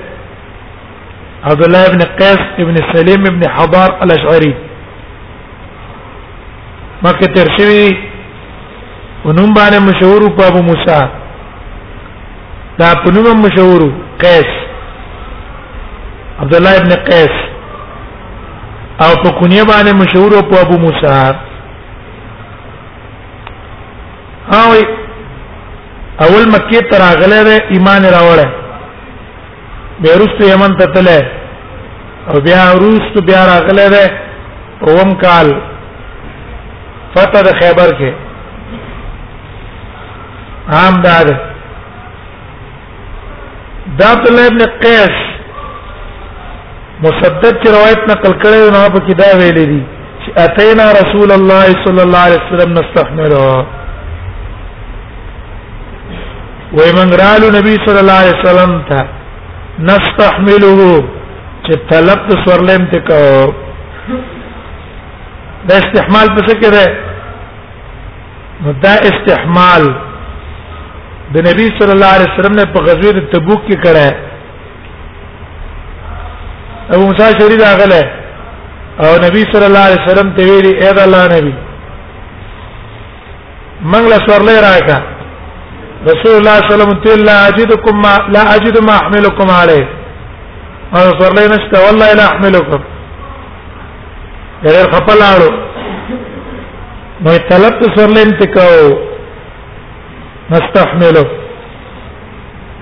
عبد 1.44 1.62
الله 1.68 1.87
ابن 1.92 2.02
قيس 2.20 2.42
ابن 2.66 2.76
سليم 2.92 3.24
ابن 3.33 3.48
حضار 3.59 3.96
الاشعري 4.09 4.52
مکه 7.02 7.26
ترشوی 7.37 8.05
ونوم 9.26 9.52
باندې 9.54 9.78
مشهور 9.90 10.22
په 10.38 10.42
ابو 10.50 10.60
موسی 10.68 10.98
دا 12.80 12.88
په 13.04 13.12
نوم 13.14 13.40
مشهور 13.46 13.80
قیس 14.24 14.50
عبد 16.42 16.52
الله 16.58 16.74
ابن 16.80 16.92
قیس 17.08 17.34
او 19.00 19.10
په 19.22 19.30
کونیه 19.40 19.62
باندې 19.62 19.94
مشهور 20.02 20.32
په 20.50 20.56
ابو 20.64 20.76
موسی 20.84 21.16
او 24.58 24.68
اول 26.26 26.44
مکی 26.54 26.80
تر 26.92 27.02
اغله 27.06 27.40
ده 27.48 27.56
ایمان 27.76 28.02
راوړ 28.16 28.48
بیروست 30.04 30.40
یمن 30.52 30.76
ته 30.82 30.92
تله 30.98 31.18
او 32.28 32.40
بیا 32.46 32.62
روست 32.84 33.18
بیا 33.32 33.42
راغله 33.50 33.88
ده 33.88 34.10
اوم 34.88 35.10
کال 35.24 35.46
فتح 37.16 37.52
خیبر 37.62 37.90
کې 37.98 38.10
عام 40.74 41.00
دار 41.02 41.26
دا 43.98 44.07
عبد 44.12 44.29
الله 44.29 44.46
ابن 44.46 44.62
قیس 44.83 45.18
مسدد 47.02 47.61
کی 47.62 47.68
روایت 47.72 48.09
نقل 48.11 48.33
کړي 48.40 48.70
نو 48.74 48.87
په 48.94 49.02
کې 49.07 49.14
دا 49.20 49.29
ویلې 49.40 49.66
دي 49.68 49.85
چې 50.24 50.40
اتینا 50.44 50.87
رسول 50.96 51.33
الله 51.35 51.64
صلی 51.85 52.02
الله 52.05 52.18
علیه 52.29 52.40
وسلم 52.46 52.72
نستحمله 52.72 53.66
وای 56.72 56.90
موږ 56.92 57.14
رالو 57.20 57.50
نبی 57.59 57.74
صلی 57.87 57.98
الله 58.05 58.18
علیه 58.18 58.42
وسلم 58.42 58.72
ته 58.88 59.07
نستحمله 59.90 60.88
چې 61.62 61.90
طلب 61.92 62.24
د 62.33 62.42
سورلم 62.46 62.88
ته 62.96 63.05
کو 63.12 63.20
دا 65.70 65.74
استحمال 65.74 66.26
په 66.37 66.46
څه 66.46 66.55
کې 66.55 66.70
ده 66.76 68.66
نو 68.66 68.72
دا 68.87 68.94
استحمال 69.12 69.88
د 71.34 71.42
نبی 71.48 71.64
صلی 71.78 71.92
الله 71.96 72.10
علیه 72.16 72.30
وسلم 72.32 72.54
نه 72.58 72.64
په 72.74 72.78
غزوه 72.86 73.20
تبوک 73.32 73.60
کې 73.66 73.76
کړه 73.84 74.08
ابو 76.92 77.02
موسی 77.08 77.30
شری 77.38 77.56
راغله 77.66 78.02
او 79.06 79.10
نبی 79.24 79.42
صلی 79.52 79.66
الله 79.70 79.82
علیه 79.88 80.02
وسلم 80.04 80.28
ته 80.36 80.42
ویلي 80.50 80.72
اے 80.82 80.92
د 80.98 80.98
الله 81.06 81.22
نبی 81.34 81.54
منګل 83.92 84.14
سورلې 84.26 84.56
راکا 84.66 84.98
رسول 86.10 86.34
الله 86.38 86.56
صلی 86.60 86.74
الله 86.74 86.84
علیه 86.84 86.94
وسلم 86.94 86.94
ته 87.04 87.14
لا 87.30 87.36
اجدکم 87.48 87.96
ما 88.04 88.14
لا 88.36 88.42
اجد 88.54 88.76
ما 88.88 88.94
احملکم 89.02 89.50
علیه 89.62 89.86
او 90.94 91.04
سورلې 91.18 91.48
نشته 91.54 91.76
والله 91.86 92.12
لا 92.20 92.26
احملکم 92.32 92.78
ډېر 94.62 94.84
خپلاړو 94.94 95.50
نو 97.24 97.30
طلب 97.52 97.74
سورلې 97.94 98.20
انتکاو 98.28 99.14
نستحمله 100.50 101.24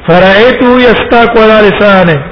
فرأيته 0.09 0.72
يستاق 0.88 1.38
على 1.38 1.59
لسانه 1.68 2.22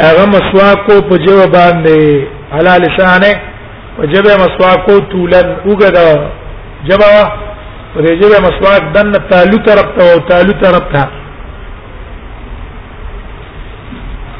هغه 0.00 0.26
مسواک 0.26 0.86
کو 0.86 1.00
په 1.08 1.16
جو 1.26 1.46
باندې 1.46 2.24
حلال 2.52 2.82
لسانه 2.82 3.34
په 3.98 4.06
جبه 4.06 4.34
مسواک 4.36 4.86
کو 4.86 4.98
طولن 4.98 5.56
وګدا 5.64 6.18
جبا 6.88 7.32
په 7.94 8.00
دې 8.00 8.12
جبه 8.22 8.38
مسواک 8.40 8.92
دن 8.94 9.12
تالو 9.12 9.58
طرف 9.66 9.88
ته 9.98 10.12
او 10.12 10.18
تالو 10.18 10.52
طرف 10.62 10.82
ته 10.92 11.08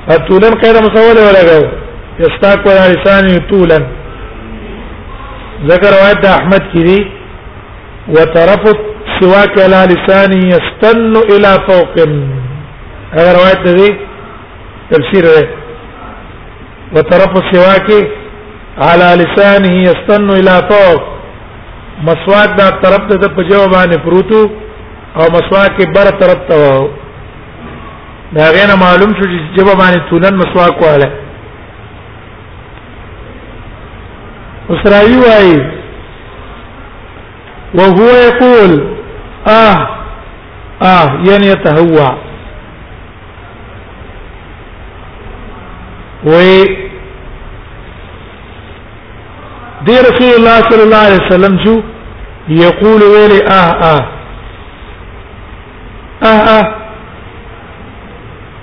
اتولن 0.09 0.55
قاعده 0.61 0.81
مسوله 0.81 1.29
ولا 1.29 1.43
غو 1.53 1.84
يستاق 2.19 2.61
ولا 2.69 2.93
لسانه 2.93 3.39
طولا 3.51 3.79
ذكر 5.71 5.89
روایت 5.97 6.25
احمد 6.39 6.67
کی 6.73 6.97
وترفض 8.17 8.77
سواك 9.21 9.59
على 9.59 9.81
لسانه 9.93 10.41
يستن 10.55 11.17
الى 11.17 11.53
فوق 11.69 11.99
هذا 13.15 13.33
روایت 13.39 13.69
دي 13.79 13.97
تفسير 14.91 15.25
ده 15.35 15.49
وترفض 16.97 17.43
سواك 17.53 17.91
على 18.79 19.09
لسانه 19.23 19.73
يستن 19.89 20.31
الى 20.31 20.69
فوق 20.71 21.03
مسواک 22.03 22.51
دا 22.59 22.71
طرف 22.71 23.09
ته 23.11 23.29
په 23.37 23.43
جوابانه 23.43 23.97
پروتو 24.07 24.51
او 25.17 25.25
مسواک 25.39 25.77
بر 25.95 26.07
طرف 26.21 26.41
ته 26.49 26.89
دا 28.33 28.51
غینه 28.51 28.77
معلوم 28.77 29.11
شو 29.17 29.29
چې 29.31 29.57
جوابانه 29.59 29.99
تولن 30.11 30.35
مسواک 30.37 30.83
واله 30.83 31.24
اسرائیل 34.73 35.19
وای 35.21 35.57
وهو 37.75 38.07
يقول 38.11 38.71
اه 39.47 39.89
اه 40.83 41.21
يعني 41.29 41.47
يتهوى 41.51 42.15
وي 46.25 46.65
دي 49.87 49.99
رسول 50.01 50.33
الله 50.39 50.57
صلى 50.71 50.83
الله 50.83 50.97
عليه 50.97 51.27
وسلم 51.27 51.57
جو 51.65 51.83
يقول 52.65 53.03
ويلي 53.03 53.43
اه 53.47 53.87
اه 53.93 54.01
اه 56.25 56.49
اه 56.59 56.75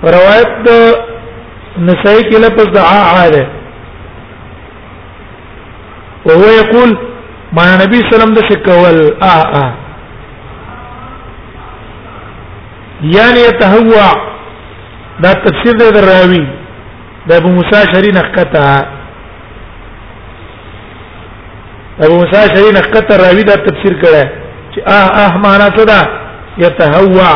روایت 0.04 0.70
نسائی 1.78 2.22
کې 2.22 2.36
لفظ 2.36 2.66
دعا 2.74 3.26
آ 3.26 3.28
ده 3.28 3.61
وهو 6.26 6.44
يقول 6.44 6.98
ما 7.52 7.74
النبي 7.74 7.96
صلى 7.96 8.06
الله 8.06 8.14
عليه 8.14 8.14
وسلم 8.14 8.34
ده 8.34 8.42
شكول 8.48 9.22
اه 9.22 9.44
اه 9.58 9.76
يعني 13.02 13.40
يتهوى 13.48 14.08
دا 15.20 15.32
تفسير 15.32 15.72
ده 15.78 15.88
الراوي 15.88 16.46
ده 17.28 17.36
ابو 17.36 17.48
موسى 17.48 17.84
شرين 17.92 18.16
اخكتها 18.16 18.78
ابو 22.00 22.14
موسى 22.14 22.54
شرين 22.54 22.76
اخكت 22.76 23.12
الراوي 23.14 23.42
دا 23.42 23.54
تفسير 23.56 23.92
کړه 24.02 24.26
چې 24.74 24.88
اه 24.88 25.08
اه 25.26 25.36
معنا 25.38 25.68
څه 25.76 25.84
ده 25.84 26.08
يتهوى 26.58 27.32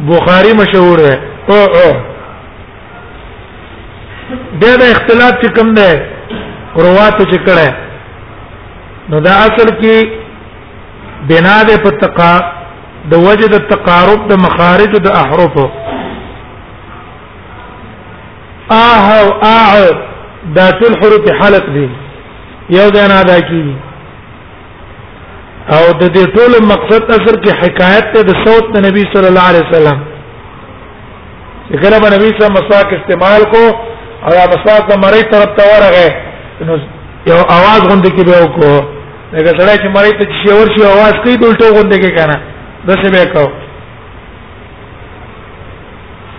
بخاری 0.00 0.52
مشهور 0.52 0.98
ده 0.98 1.20
او 1.48 1.56
او 1.66 1.92
دا 4.60 4.76
د 4.76 4.82
اختلاف 4.82 5.30
چې 5.44 5.58
کوم 5.60 5.74
ده 5.74 6.02
روات 6.76 7.22
چې 7.30 7.38
کړه 7.46 7.74
نو 9.10 9.20
دا 9.20 9.30
اصل 9.38 9.66
کې 9.80 10.21
بنا 11.30 11.56
د 11.68 11.72
پتقا 11.84 12.32
د 13.10 13.22
وجد 13.26 13.54
التقارب 13.60 14.20
د 14.30 14.40
مخارج 14.44 14.92
د 15.04 15.08
احرف 15.22 15.54
اه 18.76 19.16
او 19.18 19.26
اه 19.48 19.72
دا 20.56 20.66
ټول 20.80 20.92
حروف 21.00 21.24
حالت 21.40 21.66
دي 21.76 21.86
یو 22.76 22.86
دا 22.96 23.04
نه 23.12 23.18
ادا 23.20 23.38
کیږي 23.48 23.76
او 25.76 25.82
د 26.02 26.10
دې 26.16 26.24
ټول 26.36 26.52
مقصد 26.72 27.04
اثر 27.16 27.34
کې 27.42 27.50
حکایت 27.62 28.06
ته 28.14 28.22
د 28.30 28.40
صوت 28.46 28.72
د 28.74 28.84
نبی 28.86 29.02
صلی 29.12 29.28
الله 29.30 29.46
علیه 29.50 29.64
وسلم 29.68 29.98
کله 31.84 31.98
به 32.02 32.08
نبی 32.14 32.30
صلی 32.32 32.46
الله 32.46 32.56
مسواک 32.58 32.94
استعمال 32.98 33.42
کو 33.52 33.62
او 34.26 34.32
مسواک 34.54 34.88
د 34.92 34.96
مری 35.04 35.22
طرف 35.34 35.54
ته 35.60 35.70
ورغه 35.74 36.66
نو 36.70 36.74
یو 37.32 37.38
आवाज 37.56 37.80
غونډه 37.90 38.10
کې 38.16 38.24
به 38.30 38.42
وکړو 38.44 38.74
لکه 39.32 39.50
سړی 39.58 39.76
چې 39.82 39.88
مړی 39.96 40.12
ته 40.20 40.26
شي 40.38 40.52
ور 40.56 40.66
شي 40.74 40.82
आवाज 40.86 41.14
کوي 41.24 41.34
دلته 41.42 41.64
غونډه 41.74 41.96
کې 42.02 42.10
کنه 42.16 42.36
دسه 42.88 43.08
به 43.14 43.24
کو 43.36 43.44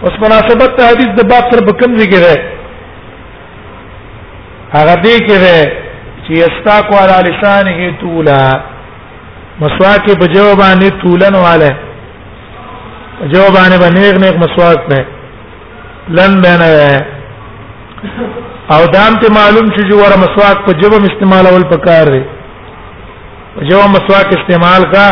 اوس 0.08 0.16
مناسبت 0.24 0.70
ته 0.80 0.84
حدیث 0.90 1.10
د 1.20 1.22
باب 1.32 1.44
سره 1.54 1.64
بکم 1.70 1.96
ذکر 2.02 2.22
ہے 2.28 2.38
هغه 4.74 4.96
دې 5.04 5.18
کې 5.28 5.38
ده 5.46 5.62
چې 6.28 6.34
استاکو 6.50 6.96
علی 7.04 7.16
لسانه 7.30 7.80
طولا 8.04 8.44
مسواک 9.64 10.06
په 10.22 10.26
جوابانه 10.36 10.88
طولن 11.06 11.36
والے 11.46 11.70
جوابانه 13.34 13.76
باندې 13.82 13.98
نیک 14.00 14.16
نیک 14.26 14.36
مسواک 14.44 14.80
ده 14.94 15.02
لن 16.22 16.32
بنه 16.46 16.70
او 18.78 18.82
دام 18.96 19.14
ته 19.22 19.30
معلوم 19.40 19.68
شي 19.76 19.82
چې 19.88 19.94
ور 20.04 20.14
مسواک 20.28 20.58
په 20.70 20.80
جواب 20.86 21.02
استعمال 21.12 21.48
اول 21.54 21.64
پکار 21.76 22.08
دی 22.18 22.24
جو 23.62 23.80
مسواک 23.94 24.34
استعمال 24.38 24.84
کا 24.94 25.06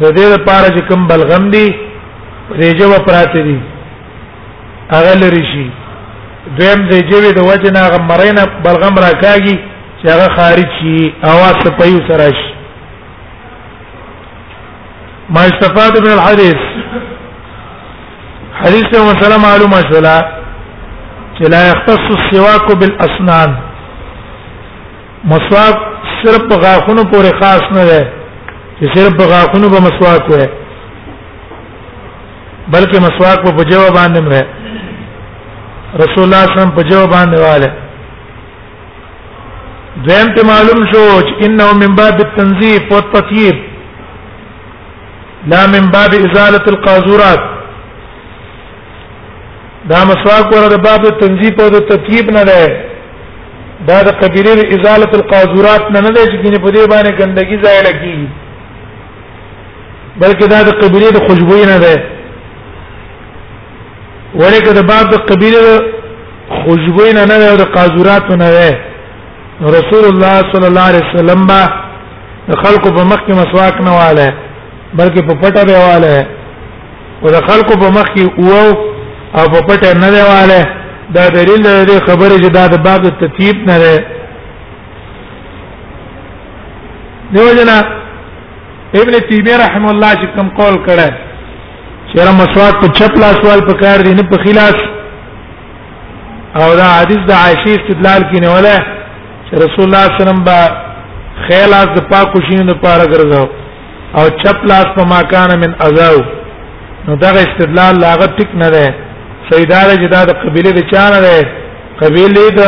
د 0.00 0.02
دې 0.02 0.26
لپاره 0.34 0.68
چې 0.76 0.88
کوم 0.88 1.06
بلغم 1.10 1.48
دی 1.52 1.64
ریجه 2.60 2.86
و 2.88 2.98
پراته 3.06 3.42
دی 3.48 3.58
هغه 4.92 5.12
لري 5.20 5.44
شي 5.52 5.64
دویم 6.58 6.88
دې 6.88 7.10
جوی 7.10 7.32
د 7.38 7.46
وجنا 7.50 7.82
غمرینا 7.94 8.44
بلغم 8.66 8.94
راکاږي 8.94 9.58
چې 10.02 10.04
هغه 10.04 10.36
خارج 10.36 10.66
شي 10.80 11.14
اواز 11.24 11.56
په 11.78 11.86
یو 11.92 12.02
سره 12.08 12.28
شي 12.40 12.50
ما 15.36 15.40
استفاده 15.52 16.00
من 16.06 16.12
الحديث 16.16 16.56
حديث 18.64 18.84
ابن 18.84 19.22
سلام 19.22 19.40
معلومه 19.48 19.80
شولا 19.92 20.18
چې 21.38 21.50
لا 21.56 21.62
يختص 21.68 22.12
السواك 22.16 22.76
بالاسنان 22.84 23.56
مسواک 25.32 25.91
صرف 26.24 26.42
په 26.50 26.56
غاخونو 26.62 27.02
پورې 27.12 27.30
خاص 27.40 27.62
نه 27.76 27.84
ده 27.90 28.00
چې 28.78 28.84
صرف 28.96 29.12
په 29.20 29.24
غاخونو 29.32 29.66
به 29.74 29.78
مسواک 29.86 30.24
وي 30.32 30.46
بلکې 32.74 32.98
مسواک 33.06 33.38
په 33.46 33.50
بجو 33.58 33.80
باندې 33.98 34.18
مره 34.26 34.42
رسول 36.02 36.24
الله 36.26 36.42
صلی 36.44 36.52
الله 36.52 36.60
علیه 36.60 36.60
وسلم 36.60 36.70
په 36.78 36.82
جو 36.90 37.00
باندې 37.14 37.38
والے 37.46 37.70
دویم 40.04 40.28
ته 40.36 40.42
معلوم 40.52 40.80
شو 40.92 41.02
چې 41.28 41.34
انه 41.46 41.66
من 41.82 41.94
باب 42.00 42.16
التنظیف 42.26 42.82
والتطیب 42.92 43.56
لا 45.54 45.66
من 45.74 45.84
باب 45.96 46.12
ازاله 46.22 46.64
القاذورات 46.72 47.42
دا 49.90 49.98
مسواک 50.10 50.48
ور 50.56 50.64
د 50.76 50.82
باب 50.88 51.04
التنظیف 51.12 51.60
او 51.62 51.68
د 51.74 51.80
تطیب 51.90 52.26
نه 52.34 52.42
ده 52.50 52.58
دا 53.88 53.98
د 54.08 54.10
قبیله 54.22 54.52
ازاله 54.74 55.10
القاذورات 55.20 55.84
نه 55.94 56.00
نه 56.06 56.10
دی 56.16 56.24
چې 56.32 56.36
کینه 56.42 56.58
په 56.64 56.70
دې 56.74 56.82
باندې 56.92 57.12
ګندګي 57.20 57.56
ځای 57.64 57.78
لګي 57.88 58.18
بلکې 60.22 60.44
دا 60.54 60.58
د 60.68 60.70
قبیله 60.82 61.08
د 61.14 61.18
خوشبوې 61.26 61.64
نه 61.72 61.78
ده 61.84 61.94
ولکه 64.40 64.70
د 64.78 64.80
باب 64.90 65.04
د 65.14 65.16
قبیله 65.30 65.62
خوشبوې 66.62 67.10
نه 67.16 67.24
نه 67.30 67.36
ده 67.40 67.46
او 67.50 67.56
د 67.62 67.64
قاذورات 67.76 68.26
نه 68.42 68.50
ده 68.56 68.70
رسول 69.78 70.04
الله 70.10 70.36
صلی 70.52 70.66
الله 70.70 70.84
علیه 70.90 71.04
وسلم 71.08 71.40
با 71.50 71.60
خلق 72.62 72.82
په 72.96 73.02
مخ 73.10 73.20
کې 73.26 73.32
مسواک 73.40 73.76
نه 73.86 73.90
واله 73.98 74.28
بلکې 74.98 75.20
په 75.28 75.34
پټه 75.42 75.62
به 75.68 75.76
واله 75.86 76.26
او 77.22 77.28
د 77.36 77.38
خلق 77.50 77.68
په 77.82 77.88
مخ 77.96 78.06
کې 78.14 78.24
وو 78.46 78.64
او 79.38 79.44
په 79.54 79.60
پټه 79.68 79.90
نه 80.04 80.08
دی 80.14 80.22
واله 80.32 80.62
دا 81.16 81.24
دلیل 81.36 81.66
دی 81.88 81.96
خبره 82.06 82.36
چې 82.42 82.50
دا 82.58 82.66
د 82.68 82.82
باب 82.84 83.02
د 83.06 83.10
تطیب 83.20 83.56
نه 83.70 83.76
ده 83.82 83.96
دیو 87.32 87.54
جنا 87.58 87.76
ابن 89.00 89.14
تیمیه 89.28 89.56
رحم 89.64 89.84
الله 89.92 90.12
چې 90.20 90.26
کوم 90.36 90.48
قول 90.60 90.76
کړه 90.86 91.10
چې 92.08 92.16
را 92.26 92.32
مسواک 92.40 92.74
په 92.82 92.88
چپ 92.98 93.12
لاس 93.24 93.38
وال 93.46 93.60
په 93.68 93.74
کار 93.84 93.98
دی 94.06 94.14
نه 94.14 94.22
په 94.32 94.36
خلاص 94.44 94.78
او 96.60 96.68
دا 96.80 96.88
حدیث 96.98 97.20
د 97.28 97.32
عائشه 97.42 97.70
استدلال 97.78 98.22
کینه 98.32 98.48
ولا 98.56 98.76
چې 99.46 99.52
رسول 99.64 99.84
الله 99.88 100.04
صلی 100.04 100.12
الله 100.12 100.16
علیه 100.16 100.24
وسلم 100.24 100.44
با 100.48 100.58
خیال 101.46 101.70
از 101.82 101.88
د 101.96 102.00
پاکو 102.10 102.38
شینو 102.48 102.70
لپاره 102.72 103.04
ګرځاو 103.14 103.46
او 104.18 104.22
چپ 104.42 104.58
لاس 104.72 104.86
په 104.96 105.04
ماکان 105.14 105.50
من 105.62 105.72
ازاو 105.86 106.20
نو 107.06 107.16
دا 107.16 107.28
استدلال 107.46 107.94
لاغه 107.98 108.26
ټیک 108.36 108.54
نه 108.64 108.70
ده 108.70 108.84
شهیداله 109.50 109.94
جدا 109.96 110.20
د 110.28 110.32
قبيله 110.42 110.70
د 110.78 110.80
چانه 110.92 111.20
ده 111.26 111.36
قبيله 112.02 112.44
د 112.58 112.62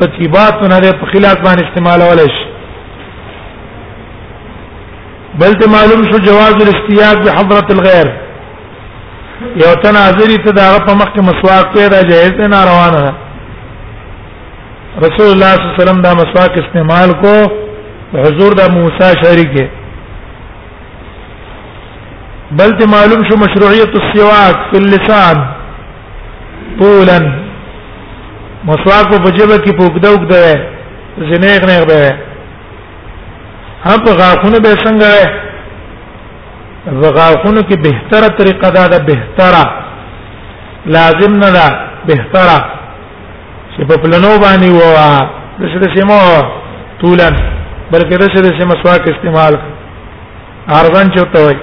تطیبات 0.00 0.54
نه 0.72 0.78
ده 0.84 0.90
په 1.00 1.06
خلاف 1.12 1.36
باندې 1.46 1.62
استعمال 1.68 2.00
ولش 2.10 2.34
بل 5.40 5.52
ته 5.60 5.66
معلوم 5.76 6.00
شو 6.10 6.18
جواز 6.28 6.54
الاستیاق 6.64 7.16
بحضرت 7.26 7.70
الغير 7.74 8.08
یو 9.62 9.74
تن 9.82 9.94
حاضر 10.04 10.30
ته 10.44 10.50
دا 10.60 10.66
په 10.86 10.94
مخ 11.00 11.08
کې 11.14 11.20
مسواک 11.28 11.74
ته 11.74 11.88
دا 11.94 12.02
جایز 12.10 12.34
نه 12.54 12.58
روانه 12.70 13.00
ده 13.06 13.12
رسول 15.04 15.28
الله 15.32 15.52
صلی 15.54 15.62
الله 15.66 15.74
علیه 15.74 15.82
وسلم 15.82 16.00
دا 16.06 16.14
مسواک 16.22 16.58
استعمال 16.64 17.10
کو 17.22 17.34
حضور 18.24 18.52
دا 18.60 18.66
موسی 18.76 19.12
شریک 19.22 19.54
بل 22.58 22.70
ته 22.78 22.86
معلوم 22.96 23.20
شو 23.30 23.36
مشروعیت 23.46 23.98
السواک 24.02 24.58
فی 24.70 24.76
اللسان 24.82 25.46
طولا 26.78 27.18
مسواک 28.64 29.08
په 29.24 29.30
جبه 29.38 29.56
کې 29.64 29.72
پوګدا 29.78 30.08
وګدا 30.14 30.40
زنیغ 31.30 31.60
نه 31.68 31.78
غبه 31.80 32.02
هم 33.86 33.98
په 34.06 34.12
غاخونه 34.20 34.58
به 34.64 34.70
څنګه 34.84 35.10
وي 37.00 37.08
غاخونه 37.18 37.60
کې 37.68 37.76
بهتره 37.86 38.28
طریقه 38.40 38.68
دا 38.78 38.86
ده 38.86 38.98
بهتره 38.98 39.64
لازم 40.86 41.32
نه 41.42 41.50
ده 41.56 41.66
بهتره 42.10 42.58
چې 43.72 43.80
په 43.88 43.94
پلانو 44.02 44.30
باندې 44.42 44.70
ووا 44.80 45.30
د 45.60 45.64
څه 45.72 45.96
سیمو 45.96 46.20
طولن 47.00 47.36
بلکې 47.92 48.14
د 48.18 48.34
څه 48.34 48.58
سیمو 48.58 48.74
مسواک 48.74 49.02
استعمال 49.14 49.54
ارغان 50.80 51.10
چوتوي 51.16 51.56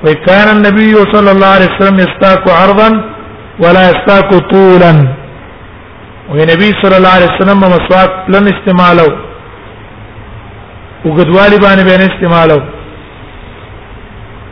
وكان 0.05 0.47
النبي 0.57 0.93
صلى 1.13 1.29
الله 1.31 1.47
عليه 1.47 1.69
وسلم 1.75 1.99
يستاك 2.05 2.43
عرضا 2.49 2.89
ولا 3.63 3.81
يستاك 3.91 4.29
طولا 4.51 4.93
ونبي 6.29 6.69
صلى 6.83 6.97
الله 6.97 7.09
عليه 7.17 7.27
وسلم 7.33 7.57
مسواك 7.59 8.11
لن 8.33 8.45
استعمالو 8.53 9.09
وقدوالي 11.05 11.57
باندې 11.63 11.83
باندې 11.87 12.05
استعمالو 12.13 12.59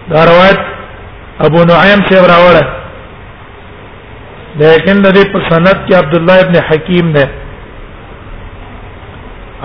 دا 0.09 0.19
روایت 0.31 0.59
ابو 1.45 1.63
نعیم 1.69 2.01
سے 2.09 2.15
راوړه 2.33 2.63
لیکن 4.61 4.95
د 5.05 5.09
دې 5.15 5.23
په 5.33 5.39
سند 5.49 5.67
کې 5.85 5.93
عبد 6.01 6.15
الله 6.17 6.39
ابن 6.41 6.55
حکیم 6.69 7.05
نه 7.17 7.27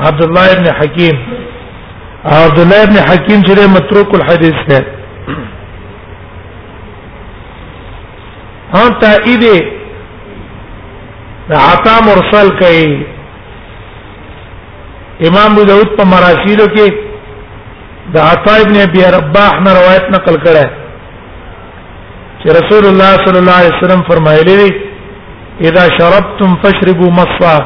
عبد 0.09 0.23
الله 0.27 0.53
ابن 0.53 0.67
حکیم 0.81 1.17
عبد 2.47 2.59
الله 2.65 2.83
ابن 2.89 2.97
حکیم 3.11 3.43
چې 3.43 3.69
متروک 3.77 4.15
الحديث 4.21 4.59
ده 4.71 4.81
هم 8.75 8.89
تایید 9.03 9.45
د 11.51 11.55
عطا 11.71 11.95
مرسل 12.09 12.49
کوي 12.61 12.91
امام 15.29 15.53
ابو 15.53 15.65
داود 15.71 15.89
په 16.01 16.05
مراسیلو 16.11 16.67
کې 16.77 16.93
د 18.17 18.19
عطا 18.35 18.55
ابن 18.67 18.77
ابي 18.89 19.03
رباح 19.17 19.53
نه 19.65 19.71
روایت 19.79 20.07
نقل 20.17 20.37
کړه 20.45 20.67
چې 22.41 22.49
رسول 22.59 22.85
الله 22.93 23.11
صلی 23.25 23.39
الله 23.43 23.59
علیه 23.63 23.75
وسلم 23.79 24.03
فرمایلی 24.13 24.57
دی 24.63 24.71
اذا 25.69 25.83
شربتم 25.99 26.51
فاشربوا 26.63 27.11
مصفا 27.19 27.57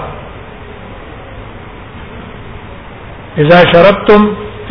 اذا 3.45 3.59
شربتم 3.75 4.23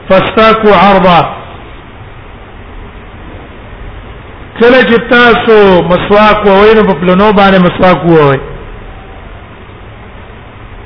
فاستاكوا 0.10 0.75
عرضا 0.75 1.36
کله 4.60 4.82
چې 4.89 4.99
تاسو 5.10 5.82
مسواک 5.89 6.45
ووي 6.45 6.71
نو 6.77 6.86
په 6.88 6.95
پلونو 7.01 7.27
باندې 7.39 7.60
مسواک 7.65 7.99
ووي 8.12 8.39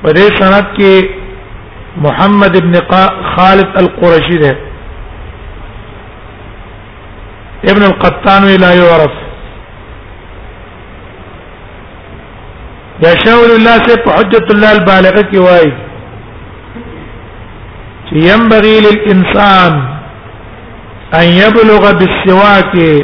په 0.02 0.10
دې 0.18 0.28
سند 0.40 0.66
کې 0.80 0.94
محمد 2.06 2.54
ابن 2.62 2.74
خالد 3.36 3.70
القرشي 3.82 4.38
ده 4.42 4.54
ابن 7.74 7.84
القطان 7.88 8.42
لا 8.66 8.72
يعرف 8.74 9.16
يا 13.06 13.14
شاول 13.26 13.50
الله 13.58 13.76
سے 13.88 13.94
حجت 14.20 14.46
الله 14.54 14.72
البالغه 14.72 15.22
کی 15.32 15.38
وایي 15.46 15.72
ينبغي 18.14 18.80
للإنسان 18.80 19.74
أن 21.14 21.24
يبلغ 21.28 21.92
بالسواك 21.92 23.04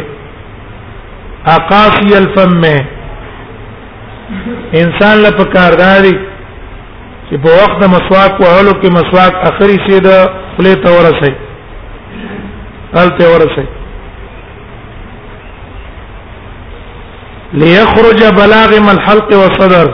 أقاصي 1.48 2.18
الفم 2.18 2.62
انسان 4.76 5.24
لپاره 5.24 5.76
داري 5.78 6.14
چې 7.30 7.36
په 7.44 7.50
وخت 7.50 7.78
د 7.84 7.90
مسواک 7.92 8.42
وهلو 8.42 8.72
کې 8.82 8.92
مسواک 8.96 9.36
اخري 9.50 9.78
سي 9.88 10.00
د 10.00 10.10
خپل 10.56 10.68
ته 10.86 10.92
ورسي 10.96 11.32
هلته 12.96 13.30
ورسي 13.34 13.66
ليخرج 17.54 18.26
بلاغم 18.40 18.90
الحلق 18.96 19.34
والصدر 19.38 19.88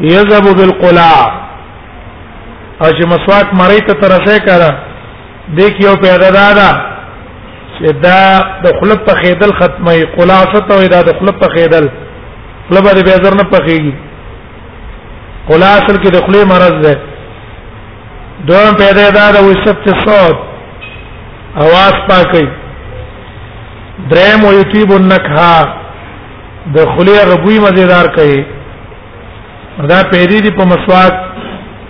يذهب 0.00 0.56
بالقلاع 0.60 1.18
او 2.82 2.88
چې 2.88 3.06
مسواک 3.12 3.52
مری 3.60 3.80
ته 3.90 3.94
ترسه 4.04 4.38
کړه 4.38 4.70
دیک 5.60 5.80
یو 5.84 5.94
پیدا 6.06 6.30
دادا 6.38 6.70
چې 7.78 7.90
دا 8.06 8.20
د 8.64 8.80
خلب 8.80 9.04
په 9.10 9.14
خیدل 9.20 9.52
ختمه 9.60 9.96
قلاصه 10.16 10.58
ته 10.72 10.86
دا 10.96 11.02
د 11.12 11.18
خلب 11.22 11.40
په 11.44 11.48
خیدل 11.58 11.88
خلب 12.70 12.84
دې 12.84 13.02
به 13.08 13.28
زر 13.28 13.40
نه 13.42 13.50
پخېږي 13.52 13.94
قلاصل 15.48 15.96
کې 16.02 16.10
د 16.12 16.16
خلې 16.16 16.44
مرض 16.44 16.86
ده 16.86 17.00
دوم 18.48 18.74
پیدا 18.80 19.06
دادا 19.14 19.40
وسبت 19.44 19.88
الصوت 19.94 20.47
اواز 21.64 21.92
پاکي 22.08 22.44
درم 24.10 24.40
او 24.48 24.52
یتیب 24.60 24.92
النکها 24.92 25.58
د 26.74 26.86
خلی 26.92 27.16
غبوی 27.28 27.58
مزیدار 27.64 28.06
کوي 28.16 28.44
دا 29.88 29.98
پیری 30.12 30.40
دی 30.44 30.50
په 30.50 30.64
مسواک 30.72 31.14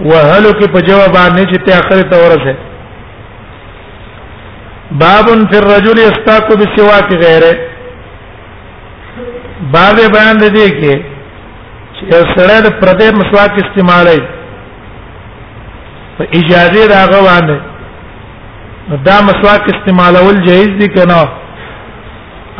وهلو 0.08 0.50
کې 0.50 0.72
په 0.74 0.80
جواب 0.88 1.12
باندې 1.18 1.44
چې 1.50 1.62
ته 1.66 1.74
اخر 1.80 2.02
ته 2.10 2.16
ورسه 2.24 2.54
باب 5.02 5.26
فی 5.52 5.56
الرجل 5.60 5.98
یستاق 6.08 6.46
بسواک 6.60 7.12
غیره 7.24 7.52
باب 9.74 9.96
بیان 10.16 10.36
دی 10.38 10.68
کې 10.70 11.04
چې 11.94 12.12
سره 12.36 12.60
د 12.66 12.68
پردې 12.80 13.18
مسواک 13.20 13.50
استعمالای 13.62 14.20
په 16.18 16.24
اجازه 16.40 16.92
راغوانه 16.94 17.58
دا 18.96 19.16
مسواک 19.26 19.62
استعمالول 19.74 20.44
جایز 20.46 20.68
دي 20.80 20.86
کنه 20.88 21.20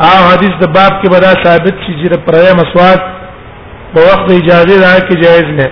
او 0.05 0.17
حدیث 0.31 0.53
د 0.63 0.67
باب 0.73 0.97
کې 1.01 1.09
بدا 1.13 1.29
ثابت 1.45 1.75
شي 1.85 1.93
چې 1.93 2.19
پرې 2.27 2.59
مسواک 2.59 2.99
په 3.95 3.99
وخت 4.07 4.31
اجازه 4.33 4.75
ده 4.83 4.91
کې 5.07 5.23
جایز 5.23 5.45
نه 5.59 5.71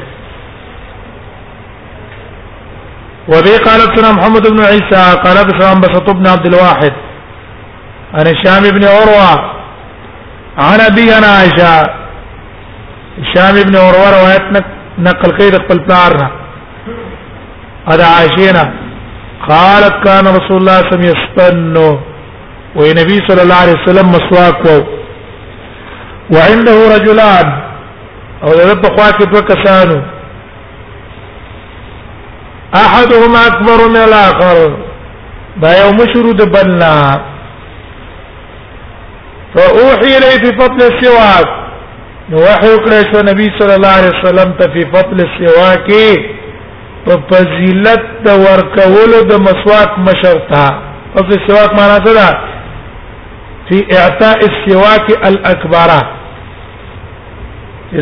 وبه 3.28 3.58
قال 3.68 3.80
سنا 3.98 4.12
محمد 4.16 4.48
بن 4.50 4.60
عيسى 4.64 5.04
قال 5.28 5.38
سنا 5.52 5.70
بسط 5.86 6.10
بن 6.10 6.28
عبد 6.32 6.48
الواحد 6.52 6.92
عن 8.16 8.28
الشام 8.34 8.64
بن 8.80 8.84
عروه 8.94 10.66
عن 10.70 10.80
ابي 10.88 11.06
انا 11.20 11.28
عائشه 11.28 11.94
الشام 13.26 13.62
بن 13.68 13.76
عروه 13.84 14.10
روایت 14.18 14.52
نقل 15.00 15.38
کړي 15.38 15.56
خپل 15.68 15.80
پلار 15.88 16.18
نه 16.18 16.32
ادا 17.96 18.06
عائشه 18.18 18.52
نه 18.60 18.86
قالت 19.46 20.04
كان 20.06 20.28
رسول 20.28 20.58
الله 20.58 20.78
صلى 20.78 20.90
الله 20.92 20.92
عليه 20.92 20.94
وسلم 20.94 21.14
يستن 21.14 21.78
ونبي 22.76 23.18
صلى 23.28 23.42
الله 23.42 23.56
عليه 23.56 23.76
وسلم 23.84 24.08
مسواك 24.10 24.86
وعنده 26.34 26.78
رجلان 26.96 27.62
او 28.44 28.50
رب 28.72 28.88
خواك 28.98 29.20
وكسانه 29.34 30.06
احدهما 32.76 33.48
اكبر 33.48 33.90
من 33.90 33.96
الاخر 33.98 34.78
دا 35.62 35.86
يوم 35.86 35.98
شرود 36.14 36.52
بلنا 36.52 37.22
فاوحي 39.56 40.18
اليه 40.18 40.38
في 40.44 40.58
فضل 40.60 40.76
السواك 40.82 41.48
نوحي 42.30 42.76
وكره 42.76 43.20
النبي 43.20 43.54
صلى 43.60 43.76
الله 43.76 43.88
عليه 43.90 44.12
وسلم 44.20 44.54
في 44.58 44.82
فضل 44.92 45.28
السواك 45.28 46.20
په 47.06 47.14
فضیلت 47.30 48.04
د 48.26 48.30
ورکولو 48.48 49.20
د 49.30 49.34
مسواک 49.48 49.92
مشرتا 50.10 50.66
پس 51.14 51.28
سواک 51.48 51.72
معنا 51.80 51.98
څه 52.06 52.14
ده 52.18 52.30
فی 53.70 53.78
اعطاء 54.00 54.36
السواک 54.48 55.06
الاکبر 55.30 55.90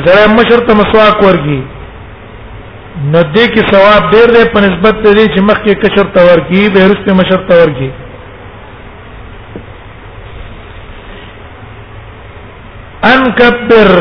زره 0.05 0.25
مشرت 0.37 0.67
مسواک 0.81 1.17
ورګي 1.25 1.61
نو 3.11 3.19
دې 3.35 3.45
کې 3.53 3.61
ثواب 3.73 4.03
ډېر 4.13 4.27
دی 4.35 4.43
په 4.55 4.59
نسبت 4.65 4.97
دې 5.07 5.25
چې 5.33 5.41
مخ 5.49 5.57
کې 5.65 5.73
کشر 5.83 6.07
تور 6.15 6.39
کی 6.49 6.69
به 6.73 6.81
رسته 6.91 7.13
مشر 7.21 7.47
تور 7.51 7.71
کی 7.79 7.89
ان 13.11 13.23
کبر 13.39 13.91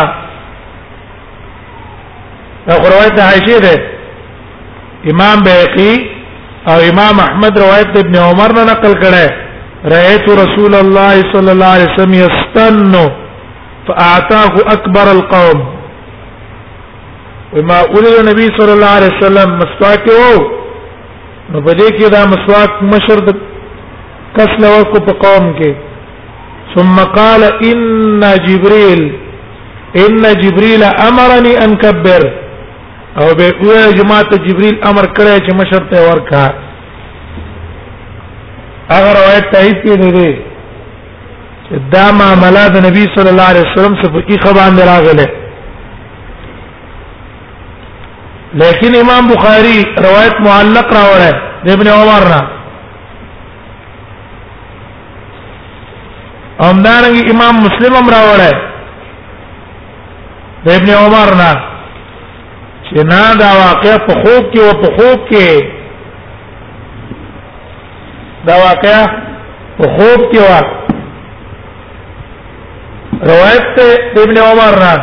او 2.74 2.78
روایت 2.94 3.14
د 3.16 3.20
عائشه 3.30 3.60
ده 3.66 3.76
امام 5.12 5.38
بهقی 5.46 5.94
او 6.72 6.78
امام 6.92 7.20
احمد 7.20 7.58
روایت 7.60 7.98
ابن 7.98 8.16
عمر 8.16 8.50
نه 8.58 8.64
نقل 8.64 8.94
کړي 9.04 9.28
رأيت 9.94 10.28
رسول 10.44 10.76
الله 10.76 11.14
صلى 11.34 11.52
الله 11.52 11.70
عليه 11.76 11.90
وسلم 11.94 12.14
يستن 12.14 13.12
فأعطاه 13.88 14.54
أكبر 14.76 15.12
القوم 15.12 15.60
وما 17.54 17.80
أولي 17.82 18.20
النبي 18.20 18.48
صلى 18.58 18.74
الله 18.74 18.90
عليه 18.98 19.12
وسلم 19.18 19.50
مسواك 19.60 20.04
وو 20.20 20.38
نو 21.52 21.62
په 21.62 21.72
دې 21.74 21.88
کې 21.98 22.10
دا 22.12 22.26
مسواک 22.34 22.72
مشر 22.82 23.18
د 23.26 23.30
کس 24.38 24.52
له 24.64 24.72
کو 24.94 24.98
په 25.08 25.14
قوم 25.26 25.46
کې 25.60 25.72
ثم 26.74 26.96
قال 27.20 27.44
ان 27.70 28.26
جبريل 28.48 29.02
ان 30.06 30.24
جبريل 30.44 30.84
امرني 31.06 31.54
ان 31.66 31.72
كبر 31.84 32.24
او 33.20 33.28
به 33.40 33.54
او 33.86 33.92
جماعت 34.00 34.34
جبريل 34.48 34.76
امر 34.90 35.06
کړی 35.18 35.38
چې 35.46 35.54
مشر 35.62 35.82
ته 35.94 35.98
ورکا 36.10 36.46
اگر 38.98 39.12
روایت 39.20 39.50
تایید 39.54 39.78
کې 39.86 40.14
دی 40.18 40.30
چې 41.68 41.76
دا 41.96 42.06
معاملات 42.20 42.74
نبی 42.88 43.04
صلی 43.16 43.30
الله 43.34 43.48
علیه 43.54 43.66
وسلم 43.72 43.94
څخه 44.02 44.28
په 44.28 44.38
خبان 44.46 44.76
راغله 44.92 45.28
لیکن 48.62 48.96
امام 49.02 49.28
بخاری 49.34 49.76
روایت 50.08 50.36
معلق 50.50 50.94
راوړه 50.98 51.32
ابن 51.76 51.88
عمر 51.96 52.24
نه 52.34 52.44
امدارنګ 56.60 57.30
امام 57.32 57.56
مسلم 57.64 57.96
هم 57.96 58.10
راوړی 58.10 58.54
د 60.66 60.70
ابن 60.76 60.90
عمر 61.00 61.32
نه 61.42 61.50
چې 62.90 62.96
نه 63.10 63.20
دا 63.42 63.50
واقع 63.58 63.98
په 64.08 64.14
خوب 64.22 64.46
کې 64.54 64.60
او 64.66 64.74
په 64.84 64.88
خوب 64.98 65.20
کې 65.32 65.50
دا 68.48 68.56
واقع 68.62 68.98
په 69.82 69.86
خوب 69.98 70.20
کې 70.34 70.40
وا 70.48 70.62
روایت 73.32 73.66
ته 73.78 73.88
ابن 74.24 74.38
عمر 74.46 74.74
نه 74.86 74.94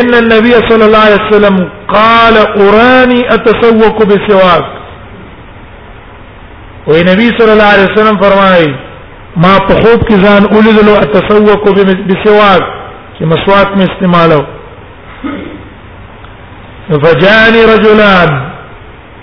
ان 0.00 0.14
النبي 0.20 0.54
صلى 0.68 0.84
الله 0.88 0.98
عليه 1.08 1.24
وسلم 1.28 1.56
قال 1.92 2.36
اراني 2.58 3.20
اتسوق 3.36 3.98
بسواك 4.06 4.64
وي 6.86 6.98
نبی 7.04 7.28
صلی 7.38 7.52
الله 7.52 7.64
علیه 7.74 7.88
وسلم 7.92 8.16
فرمایي 8.22 8.72
ما 9.42 9.58
په 9.68 9.74
خوب 9.82 10.00
کې 10.08 10.14
ځان 10.24 10.42
اولیدلو 10.54 10.94
اتسوق 10.96 11.64
بسواک 12.08 12.62
چې 13.18 13.24
مسواک 13.30 13.68
می 13.78 13.84
استعمالو 13.86 14.40
فجاني 17.04 17.62
رجلان 17.74 18.28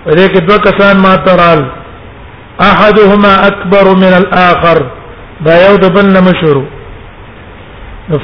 ولیک 0.06 0.34
دو 0.50 0.58
کسان 0.66 0.98
ما 1.06 1.16
ترال 1.28 1.66
احدهما 2.60 3.48
اكبر 3.48 3.92
من 4.04 4.14
الاخر 4.22 4.84
دا 5.48 5.58
یو 5.70 5.76
د 5.84 5.94
بل 5.94 6.22
مشرو 6.28 6.64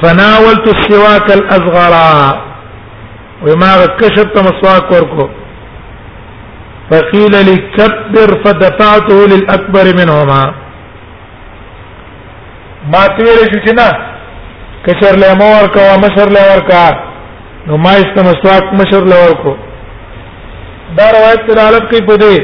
فناولت 0.02 0.68
السواك 0.76 1.30
الاصغر 1.30 2.38
وما 3.46 3.72
كشفت 3.86 4.36
مسواك 4.38 4.90
وركو 4.92 5.28
فقيل 6.90 7.44
لي 7.46 7.56
كبر 7.76 8.30
فدفعته 8.44 9.26
للاكبر 9.26 9.84
منهما 10.00 10.54
ما 12.86 13.06
ته 13.16 13.36
شو 13.52 13.58
چې 13.66 13.74
نه 13.78 13.88
کچر 14.86 15.16
له 15.22 15.34
مور 15.40 15.68
کا 15.76 15.86
مشر 16.04 16.30
له 16.36 16.40
ور 16.50 16.60
کا 16.68 16.82
نو 17.70 17.76
ما 17.86 17.90
است 18.02 18.18
مسواک 18.26 18.70
مشر 18.82 19.04
له 19.12 19.16
ور 19.24 19.34
کو 19.42 19.54
دا 20.98 21.08
روایت 21.16 21.42
تر 21.48 21.60
حالت 21.62 21.88
کې 21.90 22.06
پدې 22.10 22.36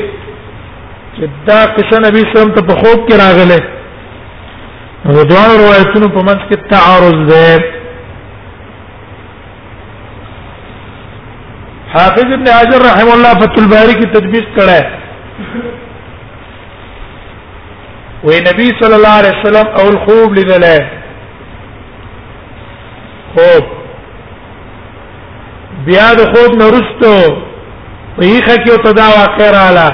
چې 1.16 1.30
دا 1.50 1.60
کشن 1.76 2.04
نبی 2.06 2.22
سم 2.34 2.50
ته 2.58 2.62
په 2.70 2.74
خوب 2.82 2.98
کې 3.08 3.16
راغله 3.18 3.60
نو 5.16 5.24
دا 5.32 5.46
روایتونو 5.60 6.10
په 6.16 6.22
منځ 6.22 6.40
کې 6.48 6.70
تعارض 6.74 7.24
ده 7.30 7.72
حافظ 11.94 12.24
ابن 12.34 12.48
حجر 12.58 12.84
رحم 12.90 13.08
الله 13.16 13.34
فتح 13.40 13.62
الباری 13.64 13.94
کی 14.00 14.06
تدبیس 14.12 14.46
کرا 14.56 14.72
ہے 14.78 15.73
وی 18.26 18.36
نبی 18.44 18.66
صلی 18.80 18.92
الله 18.96 19.14
علیه 19.20 19.32
وسلم 19.40 19.66
او 19.80 19.82
الخوب 19.86 20.34
لذله 20.34 20.90
خوب 23.34 23.64
بیا 25.88 26.06
د 26.20 26.28
خوب 26.34 26.52
نورستو 26.62 27.10
په 28.16 28.26
یخ 28.26 28.46
کې 28.46 28.70
او 28.74 28.80
تدا 28.86 29.06
واخر 29.16 29.54
اعلی 29.64 29.90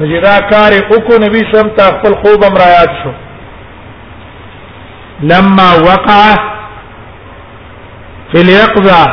مجدا 0.00 0.36
کار 0.52 0.72
وکړو 0.90 1.18
نبی 1.24 1.42
سم 1.52 1.68
ته 1.78 1.82
خپل 1.96 2.14
خوب 2.24 2.44
امرایات 2.52 2.90
شو 3.02 3.12
لما 5.34 5.68
وقع 5.88 6.20
في 8.32 8.38
اليقظه 8.42 9.12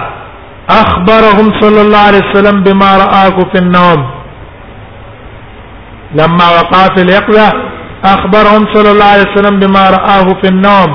اخبرهم 0.69 1.61
صلى 1.61 1.81
الله 1.85 2.03
عليه 2.09 2.21
وسلم 2.31 2.63
بما 2.67 2.95
راى 3.03 3.51
في 3.55 3.65
النوم 3.65 4.09
لما 6.21 6.49
وقع 6.57 6.83
في 6.97 7.01
اليقظه 7.03 7.69
اخبرهم 8.11 8.63
صلى 8.73 8.91
الله 8.91 9.05
عليه 9.13 9.27
وسلم 9.31 9.59
بما 9.59 9.83
رآه 9.89 10.27
في 10.41 10.47
النوم 10.47 10.91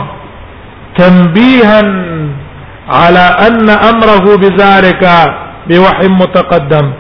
تنبيها 0.99 1.81
على 2.89 3.25
ان 3.47 3.69
امره 3.71 4.25
بذلك 4.43 5.05
بوحي 5.69 6.09
متقدم 6.23 6.93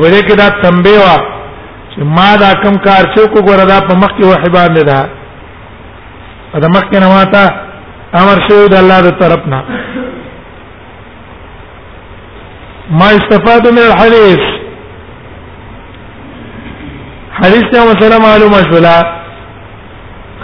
ورې 0.00 0.20
کې 0.26 0.34
دا 0.40 0.48
تنبيه 0.62 0.98
وا 1.04 1.16
چې 1.94 2.00
ما 2.16 2.36
دا 2.44 2.50
کم 2.64 2.74
کار 2.86 3.04
چې 3.16 3.32
کو 3.32 3.40
ګور 3.48 3.60
دا 3.72 3.78
په 3.88 3.94
مخ 4.00 4.10
کې 4.18 4.24
وحي 4.24 4.50
باندې 4.58 4.82
دا 4.90 5.00
دا 6.62 6.68
مخ 6.68 6.82
کې 6.90 7.00
نه 7.02 7.08
ماته 7.08 7.44
امر 8.20 8.38
شوی 8.48 8.68
د 8.68 8.74
الله 8.74 8.98
تر 9.00 9.18
طرف 9.22 9.46
نه 9.52 9.62
ما 13.00 13.06
استفاده 13.16 13.70
من 13.72 13.78
الحديث 13.88 14.57
حدیث 17.42 17.64
ته 17.72 17.80
مسله 17.92 18.18
معلومه 18.18 18.58
شولا 18.72 18.98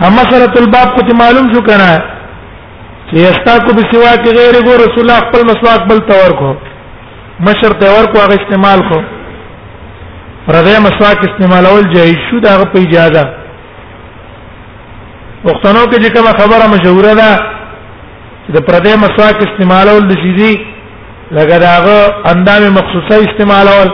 هم 0.02 0.12
مسله 0.20 0.46
الباب 0.60 0.88
کو 0.98 1.02
معلوم 1.20 1.46
شو 1.54 1.60
کنه 1.68 1.92
چې 3.10 3.16
استاکو 3.30 3.70
بسوا 3.78 4.12
کې 4.24 4.30
غیر 4.38 4.54
ګور 4.66 4.78
رسول 4.84 5.00
الله 5.04 5.18
خپل 5.24 5.40
مسواک 5.50 5.80
بل 5.88 5.98
تور 6.10 6.30
کو 6.42 6.50
مشر 7.48 7.70
تور 7.82 8.04
کو 8.12 8.16
هغه 8.24 8.34
استعمال 8.42 8.80
کو 8.90 8.98
پردې 10.46 10.74
مسواک 10.86 11.18
استعمالول 11.30 11.84
جایز 11.96 12.16
شو 12.30 12.38
دا 12.46 12.52
په 12.76 12.80
اجازه 12.86 13.24
وختونو 15.44 15.82
کې 15.90 15.98
چې 16.04 16.12
کومه 16.16 16.32
خبره 16.38 16.64
مشهوره 16.74 17.12
ده 17.22 17.32
چې 18.46 18.52
د 18.56 18.58
پردې 18.70 18.92
مسواک 19.06 19.36
استعمالول 19.48 20.02
د 20.12 20.14
شیزي 20.22 20.54
لکه 21.32 21.58
داغه 21.66 21.98
اندامه 22.32 22.68
مخصوصه 22.78 23.14
استعمالول 23.28 23.88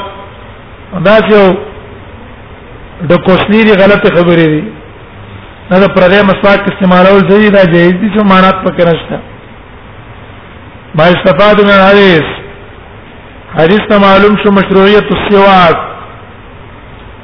دا 1.10 1.14
یو 1.34 1.46
د 3.08 3.12
کوسلی 3.26 3.62
دی 3.66 3.72
غلطه 3.80 4.08
خبرې 4.16 4.46
دي 4.54 4.62
دا, 5.70 5.76
دا 5.82 5.86
پردې 5.96 6.20
مسواک 6.30 6.60
استعمالول 6.70 7.20
ځای 7.30 7.50
دا 7.56 7.62
جایز 7.72 7.92
دي 7.92 8.08
چې 8.12 8.28
مانات 8.32 8.56
پکې 8.64 8.84
نشته 8.86 9.18
ما 11.00 11.04
استفاد 11.12 11.60
من 11.66 11.78
حدیث 11.88 12.26
حدیث 13.58 13.80
ته 13.90 13.98
معلوم 14.06 14.34
شو 14.44 14.50
مشروعیت 14.56 15.12
السواک 15.16 15.76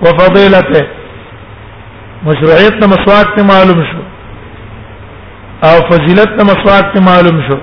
وفضيلته 0.04 0.82
مشروعیت 2.28 2.78
ته 2.80 2.86
مسواک 2.92 3.34
ته 3.38 3.42
معلوم 3.52 3.82
شو 3.90 4.00
او 5.68 5.74
فضیلت 5.90 6.36
ته 6.38 6.44
مسواک 6.52 6.94
ته 6.94 7.02
معلوم 7.10 7.42
شو 7.48 7.58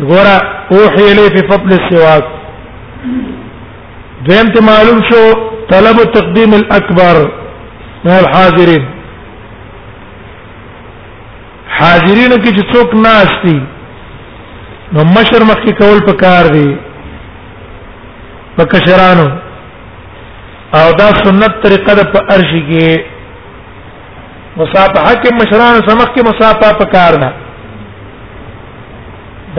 ګوره 0.00 0.72
اوحي 0.76 1.04
الی 1.10 1.28
فی 1.36 1.46
فضل 1.52 1.76
السواک 1.80 2.36
دویم 4.28 4.48
ته 4.54 4.60
معلوم 4.64 4.98
شو 5.08 5.18
طلب 5.70 5.98
تقدیم 6.14 6.54
الاکبر 6.56 7.16
من 8.04 8.12
الحاضرین 8.24 8.82
حاضرین 11.80 12.34
کې 12.34 12.50
چې 12.56 12.72
څوک 12.74 12.90
ناشتي 13.06 13.56
نو 14.94 15.00
مشر 15.12 15.40
مخکې 15.52 15.72
کول 15.80 15.98
پکار 16.10 16.44
دی 16.56 16.70
پکشرانو 18.60 19.28
او 20.80 20.86
دا 21.02 21.08
سنت 21.22 21.52
طریقه 21.66 21.92
ده 22.02 22.08
په 22.14 22.18
ارش 22.38 22.52
کې 22.54 22.86
مصافحه 24.56 25.14
کې 25.22 25.34
مشرانو 25.42 25.86
سمخ 25.92 26.08
کې 26.14 26.22
مصافحه 26.32 26.72
پکار 26.84 27.12
نه 27.24 27.30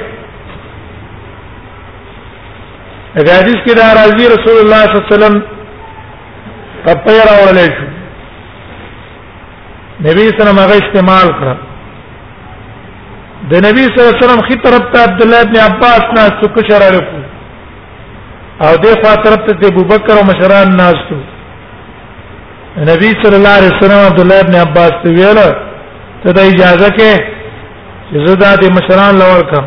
دا 3.26 3.32
حدیث 3.40 3.58
کې 3.66 3.74
دا 3.76 3.86
راځي 4.00 4.26
رسول 4.34 4.56
الله 4.62 4.82
صلی 4.84 4.96
الله 4.96 5.08
علیه 5.08 5.16
وسلم 5.16 5.36
په 6.84 6.92
پیر 7.04 7.24
اورلې 7.36 7.68
شو 7.76 7.86
نبی 10.06 10.24
صلی 10.36 10.50
الله 10.50 10.50
علیه 10.50 10.52
وسلم 10.52 10.62
هغه 10.64 10.76
استعمال 10.84 11.28
کړ 11.40 11.56
د 13.50 13.54
نبی 13.68 13.82
صلی 13.82 14.00
الله 14.00 14.14
علیه 14.14 14.26
وسلم 14.26 14.42
خي 14.48 14.54
طرف 14.68 14.84
ته 14.92 14.98
عبد 15.08 15.22
الله 15.24 15.40
ابن 15.40 15.56
عباس 15.68 16.02
نه 16.16 16.24
څوک 16.40 16.56
شرع 16.70 16.88
لکو 16.96 17.18
او 18.64 18.72
دې 18.76 18.92
خوا 19.02 19.14
طرف 19.26 19.46
ته 19.46 19.66
ابو 19.68 19.84
بکر 19.84 20.12
او 20.18 20.24
مشران 20.32 20.76
ناس 20.76 21.00
تو 21.08 21.16
نبی 22.90 23.10
صلی 23.22 23.36
الله 23.36 23.54
علیه 23.58 23.72
وسلم 23.76 24.00
عبد 24.10 24.20
الله 24.20 24.40
ابن 24.40 24.54
عباس 24.54 24.92
ته 25.04 25.08
ویله 25.10 25.72
ته 26.24 26.30
د 26.36 26.40
اجازه 26.52 26.88
کې 26.98 27.12
چې 28.10 28.18
زدا 28.26 28.50
دې 28.62 28.68
مشران 28.76 29.14
لور 29.22 29.40
کم 29.52 29.64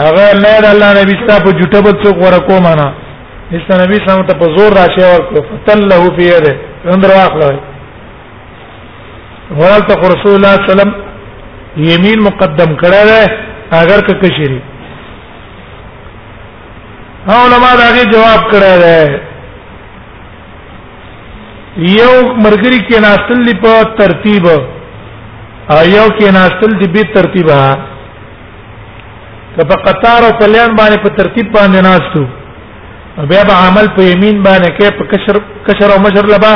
هغه 0.00 0.26
نه 0.44 0.52
د 0.64 0.66
الله 0.72 0.90
نبی 1.00 1.14
ستا 1.20 1.36
په 1.46 1.50
جټه 1.60 1.78
به 1.86 1.92
څوک 2.02 2.16
ورکو 2.24 2.58
معنا 2.66 2.88
نشته 3.52 3.72
نبی 3.82 3.96
سلام 4.06 4.22
ته 4.28 4.34
په 4.42 4.46
زور 4.56 4.70
راشه 4.80 5.06
ورکو 5.14 5.46
فتل 5.50 5.80
له 5.90 6.00
فی 6.16 6.24
یده 6.28 6.54
اندر 6.96 7.10
واخلوي 7.16 7.58
ورته 9.60 9.94
رسول 10.12 10.32
الله 10.34 10.54
صلی 10.54 10.62
الله 10.62 10.72
علیه 10.72 10.72
وسلم 10.72 10.92
یمین 11.88 12.20
مقدم 12.28 12.76
کړه 12.76 13.02
ده 13.10 13.20
اگر 13.82 14.00
که 14.06 14.16
کشری 14.28 14.60
علماء 17.40 17.74
دا 17.82 17.88
غي 17.96 18.04
جواب 18.14 18.40
کړه 18.50 18.76
ده 18.84 19.20
یو 21.76 22.12
مرګري 22.44 22.88
کې 22.88 22.98
ناستلې 23.06 23.54
په 23.64 23.96
ترتیب 24.00 24.44
ایو 25.74 26.02
کې 26.18 26.30
ناشتل 26.34 26.74
دی 26.80 26.86
به 26.94 27.02
ترتیبا 27.14 27.58
که 29.56 29.64
په 29.70 29.76
قطار 29.84 30.24
او 30.24 30.32
پلیان 30.40 30.74
باندې 30.80 30.98
په 31.04 31.14
ترتیب 31.20 31.46
باندې 31.52 31.82
ناشتو 31.86 32.26
بیا 33.30 33.42
به 33.50 33.54
عمل 33.70 33.86
په 33.96 34.02
یمین 34.04 34.36
باندې 34.42 34.68
کې 34.76 34.98
په 34.98 35.04
کشر 35.12 35.36
کشر 35.68 35.92
او 35.94 35.98
مشر 36.04 36.26
لبا 36.32 36.54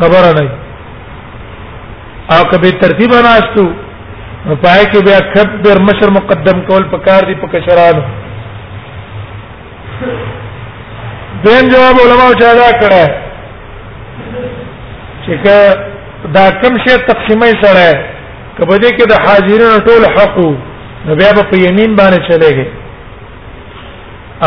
خبره 0.00 0.32
نه 0.40 0.50
او 2.36 2.44
که 2.50 2.58
به 2.64 2.70
ترتیب 2.82 3.10
ناشتو 3.26 3.64
پای 4.64 4.84
کې 4.92 5.04
بیا 5.06 5.20
کبر 5.36 5.80
مشر 5.84 6.10
مقدم 6.16 6.60
کول 6.66 6.84
پکار 6.96 7.26
دي 7.28 7.34
په 7.44 7.52
کشرانو 7.54 8.02
دین 11.46 11.68
جواب 11.70 11.96
علماء 12.04 12.28
چا 12.42 12.52
دا 12.60 12.68
کړه 12.80 13.10
چې 15.28 16.36
دا 16.36 16.44
کم 16.66 16.78
شی 16.86 16.96
تقسیمه 17.08 17.50
سره 17.64 17.86
کبه 18.58 18.76
دې 18.82 18.90
کې 18.98 19.04
د 19.12 19.14
حاضرینو 19.26 19.68
ټول 19.86 20.02
حقو 20.16 20.48
نو 21.06 21.14
بیا 21.20 21.30
په 21.50 21.56
یمین 21.66 21.96
باندې 21.96 22.20
چلےږي 22.28 22.66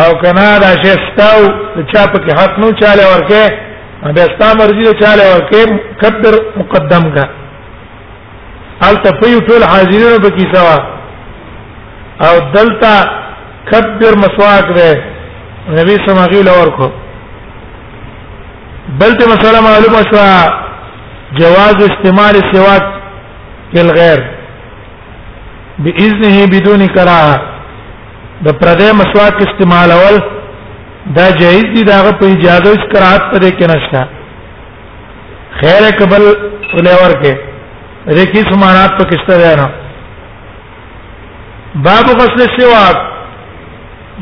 او 0.02 0.08
کنا 0.22 0.50
دا 0.64 0.72
شستاو 0.84 1.42
چا 1.92 2.02
په 2.14 2.18
کې 2.24 2.32
حق 2.42 2.60
نو 2.62 2.72
چاله 2.82 3.06
ورکه 3.14 3.44
بیا 4.16 4.26
ستا 4.34 4.48
مرضی 4.60 4.84
له 4.88 4.94
چاله 5.02 5.26
ورکه 5.34 5.62
قدر 6.02 6.34
مقدم 6.58 7.08
کا 7.18 7.24
ال 8.90 8.96
تفیو 9.06 9.40
ټول 9.48 9.64
حاضرینو 9.72 10.20
په 10.28 10.34
کې 10.36 10.56
سوا 10.56 10.76
او 12.28 12.34
دلتا 12.56 12.94
کبر 13.72 14.14
مسواک 14.24 14.78
ده 14.78 14.92
نبی 15.80 15.96
سماغي 16.12 16.44
له 16.50 16.62
ورکو 16.62 16.92
بلته 19.02 19.26
مسله 19.34 19.60
معلومه 19.66 20.02
شو 20.12 20.22
جواز 21.40 21.84
استعمال 21.90 22.48
سواک 22.56 22.96
بالغیر 23.74 24.20
باذنه 25.86 26.38
بدون 26.54 26.88
کراهه 26.88 27.40
د 28.48 28.56
پردې 28.62 28.94
مسواک 29.02 29.42
استعمال 29.46 29.92
اول 29.98 30.16
دا 31.18 31.26
جایز 31.42 31.66
دي 31.76 31.84
داغه 31.92 32.12
په 32.22 32.26
اجازه 32.38 32.72
اس 32.72 32.84
کراهت 32.94 33.24
پدې 33.34 33.52
کې 33.60 33.70
نشته 33.76 34.08
خیر 35.60 35.84
قبل 36.02 36.22
فلیور 36.72 37.14
کې 37.24 37.36
دې 38.08 38.26
کې 38.32 38.42
سمانات 38.52 38.92
په 39.00 39.04
کسته 39.12 39.38
ده 39.44 39.56
نه 39.62 39.70
باب 41.88 42.06
غسل 42.22 42.42
سواک 42.58 42.98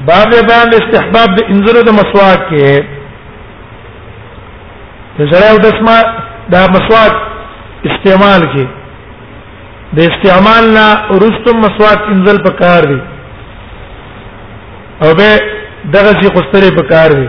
باب 0.07 0.29
بیان 0.49 0.69
استحباب 0.79 1.35
د 1.37 1.43
انزلو 1.51 1.81
د 1.89 1.99
مسواک 1.99 2.49
کې 2.49 2.83
د 5.19 5.31
زړه 5.31 5.51
او 5.51 5.57
د 5.65 5.75
اسما 5.75 5.99
د 6.55 6.75
مسواک 6.75 7.87
استعمال 7.91 8.41
کې 8.53 8.76
د 9.97 9.99
استعمال 10.11 10.63
نه 10.77 10.85
ورستم 11.13 11.55
مسواک 11.65 12.01
انزل 12.13 12.37
پکار 12.45 12.81
دی 12.91 12.99
او 15.03 15.09
به 15.19 15.29
دغه 15.95 16.11
شي 16.19 16.27
قستره 16.37 16.69
پکار 16.79 17.09
دی 17.19 17.27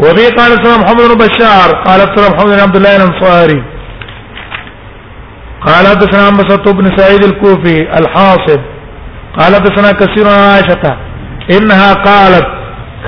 به 0.00 0.30
قال 0.38 0.52
سلام 0.62 0.80
محمد 0.80 1.04
بن 1.08 1.18
بشار 1.26 1.68
قال 1.86 2.00
سلام 2.18 2.32
محمد 2.32 2.52
بن 2.56 2.60
عبد 2.66 2.76
الله 2.76 2.94
الانصاري 3.00 3.62
قال 5.66 5.86
حدثنا 5.92 6.30
مسعود 6.30 6.68
بن 6.76 6.96
سعيد 6.96 7.24
الكوفي 7.24 7.78
الحاصب 8.00 8.60
قال 9.38 9.54
حدثنا 9.56 9.92
كثير 9.92 10.28
عن 10.28 10.40
عائشه 10.50 10.96
انها 11.58 11.92
قالت 11.92 12.46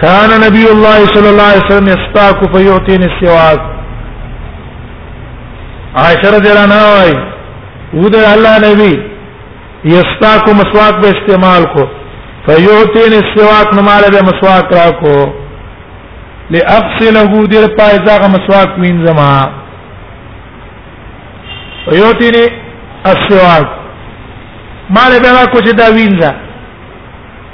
كان 0.02 0.30
نبي 0.46 0.64
الله 0.74 0.98
صلى 1.14 1.30
الله 1.30 1.48
عليه 1.52 1.64
وسلم 1.66 1.88
يستاك 1.88 2.56
فيعطيني 2.56 3.06
السواك 3.12 3.75
عائشہ 6.00 6.30
رضی 6.34 6.48
اللہ 6.48 6.64
عنہا 6.68 6.96
ہے 7.02 8.00
وہ 8.00 8.08
دے 8.14 8.24
اللہ 8.30 8.56
نبی 8.64 8.92
یستا 9.90 10.32
کو 10.46 10.54
مسواک 10.58 11.02
پہ 11.02 11.08
استعمال 11.16 11.62
کو 11.76 11.84
فیوتین 12.46 13.14
السواک 13.18 13.72
نمال 13.78 14.04
دے 14.14 14.20
مسواک 14.28 14.72
را 14.78 14.88
کو 15.02 15.12
لافصل 16.56 17.16
وجود 17.30 17.54
پای 17.78 17.96
کا 18.08 18.16
مسواک 18.34 18.78
مین 18.82 19.04
زما 19.06 19.30
فیوتین 21.86 22.36
السواک 23.14 23.66
مال 24.98 25.18
دے 25.24 25.30
را 25.38 25.44
کو 25.54 25.60
جدا 25.70 25.88
وین 25.96 26.20
زہ 26.20 26.32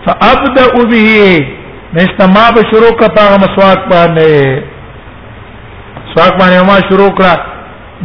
فابدا 0.04 0.62
به 0.80 1.14
میں 1.94 2.04
استما 2.10 2.44
شروع 2.74 2.90
کا 3.00 3.08
پا 3.16 3.26
مسواک 3.46 3.88
پانے 3.90 4.32
سواک 6.18 6.38
پانے 6.40 6.58
ما 6.72 6.78
شروع 6.90 7.10
کرا 7.18 7.34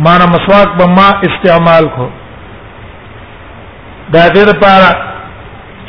مانا 0.05 0.25
مسواک 0.33 0.69
به 0.77 0.85
ما 0.85 1.07
استعمال 1.27 1.85
کو 1.95 2.07
دا 4.13 4.27
دې 4.35 4.43
لپاره 4.49 4.89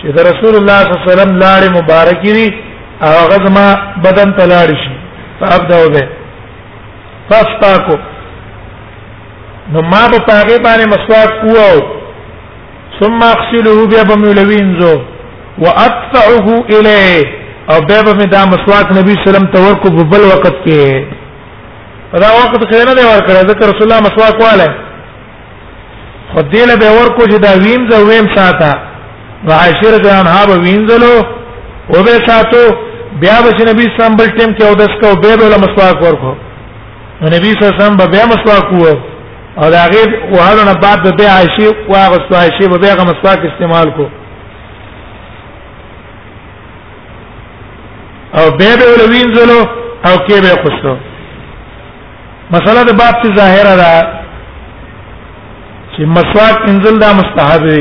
چې 0.00 0.08
د 0.18 0.26
رسول 0.28 0.54
الله 0.60 0.78
صلی 0.84 0.92
الله 0.92 1.04
علیه 1.06 1.12
وسلم 1.12 1.34
لاړې 1.42 1.68
مبارکې 1.78 2.30
دي 2.36 2.56
هغه 3.00 3.36
زما 3.46 3.66
بدن 4.06 4.32
ته 4.38 4.44
لاړ 4.46 4.68
شي 4.84 4.94
فابدو 5.40 5.82
به 5.92 6.08
فاستاکو 7.30 7.96
نو 9.72 9.82
ما 9.92 10.02
په 10.08 10.18
پاګې 10.26 10.62
باندې 10.62 10.86
مسواک 10.86 11.30
کوو 11.42 11.98
ثم 13.00 13.20
اغسله 13.34 13.86
بیا 13.92 14.02
به 14.10 14.14
مولوین 14.24 14.74
زو 14.80 14.94
وادفعه 15.58 16.58
الیه 16.78 17.24
او 17.70 17.78
بیا 17.88 18.02
به 18.02 18.24
دا 18.36 18.40
مسواک 18.54 18.92
نبی 18.98 19.14
صلی 19.14 19.14
الله 19.14 19.30
علیه 19.30 19.30
وسلم 19.30 19.52
تورکو 19.56 19.88
په 19.96 20.04
بل 20.12 20.22
وخت 20.32 20.66
کې 20.66 21.17
دا 22.12 22.28
وخت 22.34 22.72
خیر 22.74 22.88
نه 22.88 23.04
ور 23.08 23.24
کړ 23.26 23.48
ذکر 23.50 23.60
رسول 23.68 23.82
الله 23.82 24.00
مسواک 24.04 24.38
واله 24.40 24.68
خدیله 26.34 26.76
به 26.82 26.88
ور 26.98 27.08
کو 27.16 27.22
چې 27.24 27.38
دا 27.38 27.52
وین 27.64 27.82
ز 27.90 27.94
ویم 28.10 28.28
ساته 28.34 28.72
عاشر 29.56 29.96
جان 30.04 30.26
ها 30.26 30.46
به 30.50 30.56
وینځلو 30.64 31.14
او 31.94 32.02
به 32.06 32.14
ساتو 32.28 32.62
بیا 33.24 33.34
به 33.46 33.66
نبی 33.70 33.86
اسلام 33.92 34.16
بل 34.20 34.26
ټیم 34.38 34.54
کې 34.58 34.64
او 34.68 34.74
داس 34.80 34.94
کو 35.02 35.20
به 35.24 35.36
به 35.50 35.58
مسواک 35.64 36.02
ورکو 36.06 36.32
نبی 37.34 37.52
صلی 37.52 37.68
الله 37.68 37.76
علیه 37.76 37.84
وسلم 37.84 38.10
به 38.14 38.26
مسواک 38.32 38.72
وو 38.72 38.86
او 39.62 39.70
دا 39.74 39.84
غیر 39.92 40.08
وهلو 40.32 40.62
نه 40.68 40.74
بعد 40.84 41.16
به 41.16 41.24
عائشی 41.34 41.66
واغه 41.88 42.36
عائشی 42.40 42.68
به 42.72 42.78
به 42.84 42.94
مسواک 43.10 43.40
استعمال 43.52 43.90
کو 43.98 44.02
او 48.38 48.50
به 48.58 48.72
به 48.76 49.12
وینځلو 49.12 49.52
او 50.08 50.16
کې 50.28 50.42
به 50.46 50.56
خوشو 50.64 50.96
مسله 52.52 52.82
د 52.88 52.92
باب 53.00 53.14
څخه 53.22 53.34
ظاهره 53.40 53.72
ده 53.82 53.88
چې 55.92 56.02
مسواک 56.16 56.56
انزل 56.68 56.94
دا 57.04 57.08
مستحب 57.20 57.62
دی 57.68 57.80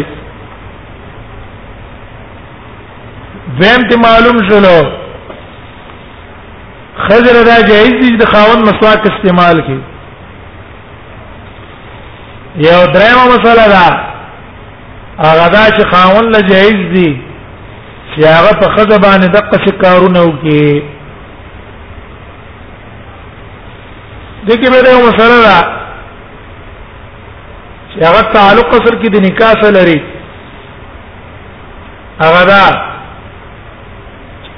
زم 3.64 3.82
ته 3.92 3.96
معلوم 4.06 4.38
شلو 4.50 4.78
خزر 7.06 7.36
دا 7.50 7.58
جایز 7.70 7.94
دي 8.02 8.10
د 8.24 8.26
خاون 8.34 8.60
مسواک 8.70 9.02
استعمال 9.12 9.58
کی 9.70 9.78
یو 12.70 12.80
درېمه 12.96 13.26
مسله 13.34 13.66
ده 13.74 13.86
هغه 15.28 15.48
دا 15.56 15.64
چې 15.76 15.96
خاون 15.96 16.26
له 16.36 16.42
جایز 16.52 16.80
دي 16.98 17.12
چې 18.16 18.22
هغه 18.34 18.52
په 18.62 18.68
خزبانه 18.76 19.28
دقه 19.40 19.56
شکارونه 19.70 20.20
وکړي 20.26 20.97
دې 24.48 24.56
کې 24.62 24.68
به 24.74 24.80
یو 24.92 25.00
مسله 25.08 25.40
ده 25.46 25.60
چې 27.92 27.98
هغه 28.08 28.22
تعلق 28.36 28.70
سره 28.86 28.96
کې 29.02 29.10
د 29.16 29.26
نکاح 29.28 29.52
سره 29.62 29.72
لري 29.78 30.00
هغه 32.22 32.42
دا 32.52 32.64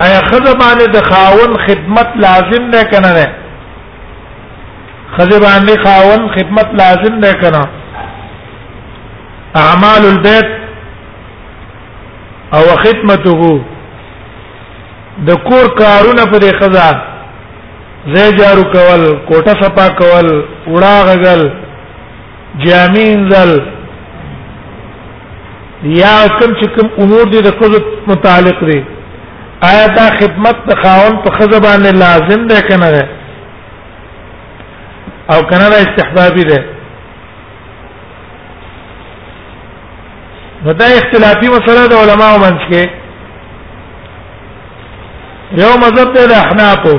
ایا 0.05 0.19
خزه 0.29 0.53
باندې 0.61 0.87
د 0.95 0.99
خاون 1.09 1.51
خدمت 1.67 2.09
لازم 2.25 2.63
نه 2.75 2.83
کنه 2.91 3.11
نه 3.17 3.25
خزه 5.17 5.39
باندې 5.45 5.75
خاون 5.85 6.29
خدمت 6.37 6.67
لازم 6.83 7.15
نه 7.25 7.33
کنه 7.41 7.61
اعمال 9.65 10.05
البيت 10.13 10.49
او 12.53 12.63
خدمته 12.83 13.63
د 15.27 15.37
کور 15.47 15.65
کارونه 15.75 16.25
په 16.31 16.37
دې 16.39 16.59
خزه 16.61 16.89
زه 18.07 18.31
جارو 18.31 18.63
کول 18.73 19.01
کوټه 19.29 19.53
صفا 19.61 19.85
کول 20.01 20.27
وڑا 20.73 20.91
غل 21.23 21.41
جامین 22.65 23.25
زل 23.31 23.51
یا 25.95 26.11
کوم 26.39 26.51
چې 26.53 26.79
کوم 26.79 26.87
امور 27.03 27.25
دي 27.33 27.39
د 27.47 27.49
خزو 27.59 27.79
متعلق 28.07 28.59
دي 28.69 28.79
آیا 29.71 29.85
دا 29.99 30.07
خدمت 30.19 30.55
د 30.71 30.73
خاون 30.83 31.13
په 31.27 31.31
خزه 31.39 31.59
باندې 31.67 31.91
لازم 32.05 32.41
ده 32.53 32.61
کنه 32.69 32.89
ده 32.95 33.05
او 35.35 35.39
کنه 35.51 35.67
دا 35.75 35.79
استحبابي 35.83 36.43
ده 36.53 36.59
نو 40.65 40.69
دا 40.83 40.87
اختلافي 40.95 41.47
مسله 41.59 41.83
د 41.91 41.93
علماو 42.07 42.35
منځ 42.47 42.61
کې 42.73 42.83
یو 45.63 45.73
مذهب 45.87 46.07
ده 46.19 46.25
احنافو 46.41 46.95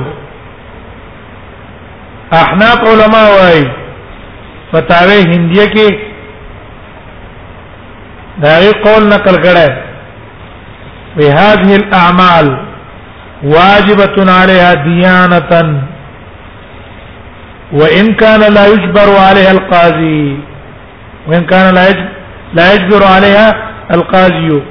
احناف 2.39 2.83
علما 2.87 3.21
وای 3.35 3.61
فتاوی 4.73 5.21
هندیه 5.29 5.63
کې 5.65 5.95
داغه 8.43 8.71
قول 8.83 9.07
نقل 9.13 9.35
کړه 9.43 9.71
وی 11.17 11.27
هذه 11.37 11.75
الاعمال 11.79 12.51
واجبه 13.55 14.31
عليها 14.31 14.73
ديانه 14.83 15.81
وان 17.81 18.13
كان 18.13 18.39
لا 18.53 18.65
يجبر 18.67 19.09
عليها 19.29 19.51
القاضي 19.51 20.39
وان 21.27 21.45
كان 21.51 21.73
لا 21.75 21.85
يجبر 21.89 22.09
لا 22.53 22.71
يجبر 22.73 23.05
عليها 23.15 23.53
القاضي 23.97 24.61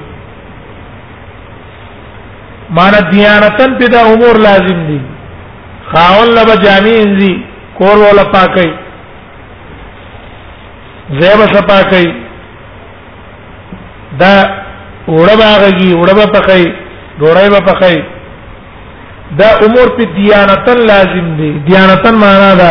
معنى 2.71 3.05
ديانه 3.13 3.79
بدا 3.85 4.03
امور 4.15 4.39
لازم 4.49 4.83
دي 4.91 5.01
خاول 5.95 6.37
لبجامین 6.41 7.17
دي 7.21 7.33
کور 7.81 7.97
ولا 8.05 8.23
پاکي 8.33 8.69
زیب 11.21 11.43
سپاکي 11.53 12.07
دا 14.21 14.33
وړه 15.19 15.37
باغي 15.43 15.91
وړه 16.01 16.15
با 16.21 16.27
پخي 16.35 16.65
ډوړای 17.23 17.49
با 17.57 17.61
پخي 17.69 17.97
دا 19.41 19.49
امور 19.67 19.89
په 19.97 20.03
دیانتن 20.19 20.79
لازم 20.93 21.27
دي 21.41 21.49
دیانتن 21.69 22.15
معنا 22.27 22.53
دا 22.63 22.71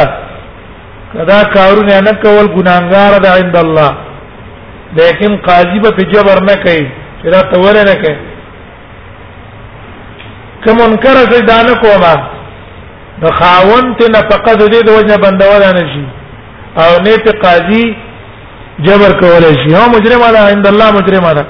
کدا 1.18 1.40
کارونه 1.58 1.96
نه 2.08 2.14
کول 2.24 2.46
ګناګار 2.56 3.14
ده 3.28 3.36
عند 3.42 3.56
الله 3.64 3.92
لیکن 4.98 5.32
قاضي 5.50 5.78
به 5.86 6.04
جبر 6.14 6.38
نه 6.50 6.56
کوي 6.66 6.86
چې 7.22 7.28
دا 7.38 7.42
تور 7.54 7.76
نه 7.92 7.96
کوي 8.04 8.18
کوم 10.64 10.78
انکر 10.88 11.18
زیدانه 11.36 11.74
کومه 11.86 12.16
نو 13.22 13.30
خاون 13.40 13.88
ته 14.00 14.06
نفقه 14.16 14.54
د 14.60 14.70
دې 14.74 14.80
د 14.86 14.90
وجه 14.98 15.18
بندول 15.24 15.64
نه 15.78 15.84
شي 15.94 16.04
او 16.84 16.92
نه 17.06 17.16
ته 17.26 17.32
قاضي 17.44 17.86
جبر 18.86 19.12
کول 19.22 19.44
شي 19.62 19.70
هو 19.78 19.84
مجرمه 19.96 20.30
ده 20.36 20.40
عند 20.52 20.68
الله 20.72 20.92
مجرمه 21.00 21.34
ده 21.40 21.44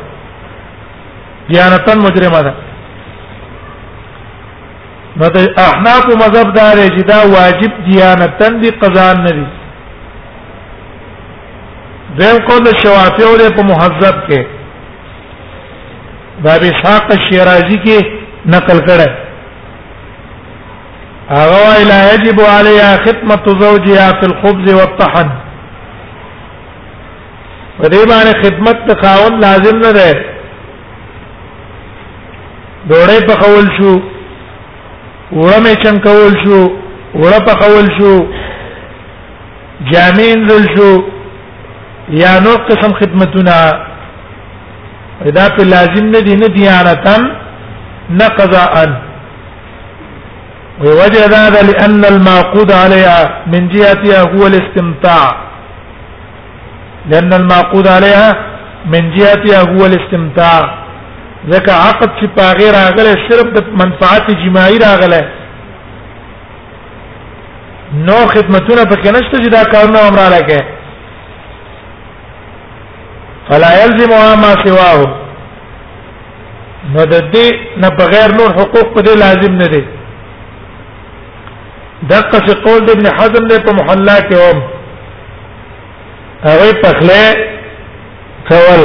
دیانتن 1.50 1.98
مجرمه 2.08 2.42
ده 2.48 2.54
نو 5.20 5.30
د 5.36 5.38
احناف 5.68 6.06
مذهب 6.24 6.54
دار 6.58 6.78
چې 6.96 7.04
دا 7.12 7.20
واجب 7.38 7.72
دیانتن 7.90 8.60
دي 8.62 8.70
قضا 8.82 9.08
نه 9.22 9.26
دي 9.38 9.46
دیم 12.20 12.38
قول 12.48 12.66
شوافی 12.84 13.24
اور 13.30 13.40
په 13.58 13.64
مهذب 13.72 14.16
کې 14.30 14.46
باب 16.44 16.62
اسحاق 16.68 17.10
الشیرازی 17.14 17.80
کې 17.86 18.06
نقل 18.58 18.80
کړه 18.86 19.28
هغه 21.38 21.84
لا 21.90 22.04
يجب 22.14 22.40
عليها 22.42 22.98
خدمه 23.06 23.44
زوجها 23.66 24.08
في 24.20 24.26
الخبز 24.32 24.74
والطحن 24.74 25.30
په 27.80 27.84
دې 27.90 28.04
باندې 28.10 28.40
خدمت 28.44 28.78
د 28.88 28.92
خاوند 29.04 29.42
لازم 29.46 29.76
نه 29.82 29.92
ده 29.98 30.14
ډوړې 32.90 33.20
په 33.28 33.34
خول 33.42 33.66
شو 33.78 33.94
وړه 35.38 35.60
مې 35.66 35.76
چم 35.84 35.98
کول 36.08 36.34
شو 36.44 36.62
وړه 37.20 37.42
په 37.48 37.54
خول 37.62 37.86
شو 38.00 38.14
جامین 39.92 40.48
دل 40.48 40.64
شو 40.76 40.92
یا 42.22 42.34
نو 42.46 42.52
قسم 42.70 42.94
خدمتونه 42.94 43.82
دا 45.38 45.48
په 45.60 45.64
لازم 45.76 46.06
نه 46.16 46.20
دي 46.20 46.36
نه 46.36 46.48
دیانتن 46.58 47.22
نه 48.10 48.28
قضاءن 48.40 48.94
ووجه 50.86 51.24
هذا 51.46 51.62
لأن 51.70 52.04
المعقود 52.14 52.72
عليها 52.72 53.22
من 53.54 53.62
جهتها 53.74 54.20
هو 54.34 54.48
الاستمتاع 54.52 55.28
لأن 57.10 57.34
المعقود 57.34 57.88
عليها 57.88 58.30
من 58.86 59.04
جهتها 59.18 59.60
هو 59.72 59.82
الاستمتاع 59.92 60.58
ذکا 61.50 61.74
عقد 61.74 62.10
چې 62.20 62.26
پاغه 62.38 62.72
راغله 62.78 63.12
صرف 63.30 63.48
د 63.58 63.66
منفعت 63.84 64.32
جماعي 64.44 64.78
راغله 64.78 65.22
نو 68.08 68.18
خدمتونه 68.34 68.84
پکې 68.92 69.10
نشته 69.18 69.38
چې 69.44 69.50
دا 69.56 69.64
کارونه 69.72 70.08
امر 70.08 70.20
علاقه 70.20 70.60
فلا 73.50 73.72
يلزم 73.84 74.10
ما 74.42 74.52
سواه 74.66 75.16
نو 76.94 77.04
د 77.06 77.32
دې 77.34 77.48
نه 77.78 77.90
بغیر 77.90 78.30
نور 78.42 78.50
حقوق 78.60 78.88
په 78.96 79.02
دې 79.02 79.16
لازم 79.18 79.54
نه 79.62 79.68
دي 79.68 79.84
دغه 82.12 82.38
څه 82.47 82.54
قول 82.66 82.82
د 82.86 82.89
ابن 82.89 83.06
حزم 83.18 83.43
له 83.47 83.58
په 83.68 83.72
محلا 83.80 84.18
کې 84.28 84.36
و 84.36 84.47
هغه 86.47 86.74
پخله 86.84 87.24
کول 88.50 88.82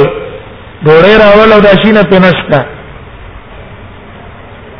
ډوړې 0.85 1.13
راول 1.23 1.49
او 1.53 1.59
داشینه 1.67 2.03
پنستا 2.09 2.59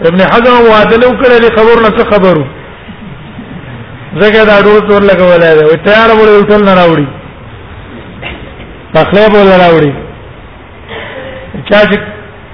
ابن 0.07 0.21
حزم 0.31 0.55
وعدلو 0.71 1.09
کړه 1.21 1.35
له 1.43 1.49
خبر 1.57 1.75
نه 1.81 2.11
خبرو 2.11 2.43
زګه 4.19 4.41
دا 4.49 4.57
ډوړ 4.65 4.79
تور 4.89 5.01
لګولای 5.01 5.55
دا 5.59 5.65
تیار 5.87 6.09
وړي 6.17 6.43
ټول 6.51 6.61
نه 6.67 6.73
راوړي 6.79 7.07
پخله 8.93 9.25
بول 9.31 9.47
راوړي 9.63 9.93
چا 11.69 11.77
چې 11.89 11.95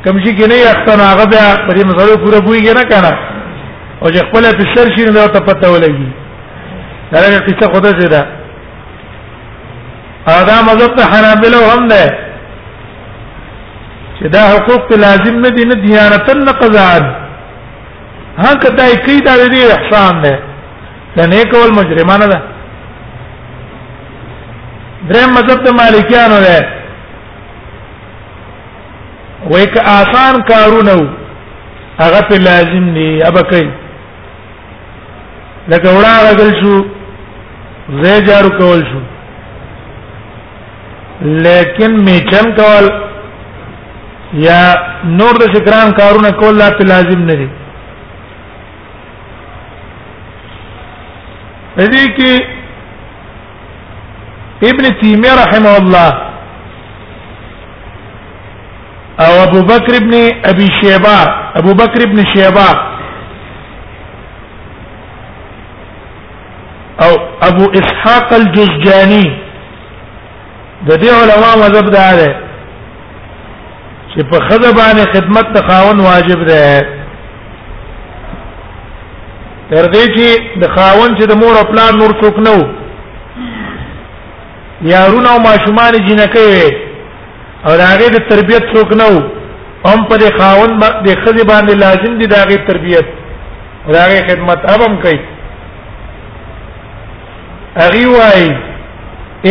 کمشي 0.05 0.31
کې 0.37 0.45
نه 0.51 0.55
یختنه 0.57 1.03
هغه 1.11 1.25
بیا 1.33 1.45
پرې 1.67 1.81
مزرو 1.89 2.17
پوره 2.23 2.39
بوي 2.45 2.73
نه 2.79 2.83
کنه 2.91 3.13
او 4.01 4.07
چې 4.09 4.19
خپل 4.27 4.43
په 4.59 4.65
سر 4.75 4.89
شي 4.95 5.03
نو 5.15 5.23
ته 5.33 5.39
پته 5.47 5.67
ولګي 5.73 6.09
دا 7.11 7.19
لري 7.23 7.39
قصه 7.47 7.67
خدا 7.73 7.89
څه 7.99 8.07
ده 8.13 8.21
ادا 10.35 10.57
مذهب 10.69 10.95
ته 10.99 11.03
حنابل 11.11 11.53
هم 11.69 11.87
ده 11.89 12.03
چې 14.19 14.27
دا 14.35 14.41
حقوق 14.51 14.93
لازم 15.01 15.35
نه 15.43 15.49
دي 15.57 15.63
نه 15.71 15.75
دیانتن 15.85 16.37
نه 16.45 16.51
قضاعت 16.61 17.05
ها 18.37 18.53
کدا 18.63 18.85
کوي 19.05 19.19
دا 19.27 19.33
دې 19.47 19.63
احسان 19.77 20.21
ده 20.23 20.39
دا 21.17 21.25
نه 21.33 21.43
کول 21.51 21.71
مجرمانه 21.79 22.25
ده 22.31 22.39
درم 25.11 25.33
مذهب 25.39 25.63
ته 25.67 25.71
مالکیانو 25.81 26.39
ده 26.47 26.81
وای 29.51 29.65
که 29.75 29.79
آسان 29.93 30.41
کارونه 30.49 30.97
هغه 32.01 32.21
په 32.31 32.37
لازم 32.47 32.89
دي 32.97 33.07
ابا 33.29 33.41
کوي 33.53 33.71
لکه 35.69 35.89
وړا 35.97 36.15
غل 36.37 36.51
شو 36.61 36.75
زې 38.03 38.25
جارو 38.27 38.49
کول 38.59 38.79
شو 38.91 38.99
لیکن 41.45 41.91
میچن 42.05 42.45
کول 42.59 42.85
یا 44.43 44.59
نور 45.19 45.33
د 45.41 45.43
شکران 45.55 45.87
کارونه 45.99 46.29
کول 46.39 46.53
لا 46.63 46.69
په 46.79 46.83
لازم 46.93 47.19
نه 47.29 47.33
دي 47.41 47.49
دې 51.77 52.15
کې 52.17 52.33
ابن 54.69 54.83
تیمیه 55.01 55.33
رحمه 55.43 55.73
الله 55.77 56.09
او 59.25 59.33
ابو 59.47 59.61
بکر 59.73 59.93
ابن 59.97 60.13
ابي 60.51 60.67
شيبه 60.79 61.19
ابو 61.61 61.71
بکر 61.79 61.99
ابن 62.09 62.17
شيبه 62.35 62.71
او 67.05 67.11
ابو 67.47 67.65
اسحاق 67.79 68.27
الجزجاني 68.39 69.25
د 70.87 70.89
دې 71.01 71.09
علما 71.21 71.51
مذهب 71.63 71.85
دا 71.97 72.07
دی 72.19 72.29
چې 74.11 74.21
په 74.33 74.37
خزه 74.47 74.69
باندې 74.79 75.11
خدمت 75.15 75.45
د 75.55 75.57
خاون 75.69 75.97
واجب 76.09 76.39
ده 76.49 76.59
تر 79.71 79.85
دې 79.93 80.03
چې 80.15 80.27
د 80.61 80.63
خاون 80.75 81.09
چې 81.17 81.23
د 81.31 81.33
مور 81.41 81.53
او 81.61 81.65
پلان 81.71 81.93
نور 82.03 82.11
څوک 82.21 82.35
نه 82.47 82.51
وو 82.59 82.65
یارونه 84.93 85.29
او 85.33 85.39
ماشومان 85.49 85.93
جنکه 86.07 86.43
وي 86.53 86.67
او 87.67 87.71
هغه 87.89 88.07
د 88.15 88.17
تربيت 88.31 88.63
څوک 88.75 88.89
نه 89.03 89.07
وو 89.13 89.21
هم 89.89 89.99
په 90.09 90.15
خاون 90.39 90.69
د 91.05 91.09
خزه 91.23 91.45
باندې 91.51 91.75
لازم 91.83 92.11
دي 92.23 92.27
دغه 92.37 92.57
تربيت 92.73 93.05
دغه 93.99 94.15
خدمت 94.31 94.59
هم 94.71 94.93
کوي 95.05 95.21
اغي 97.79 98.05
واي 98.05 98.47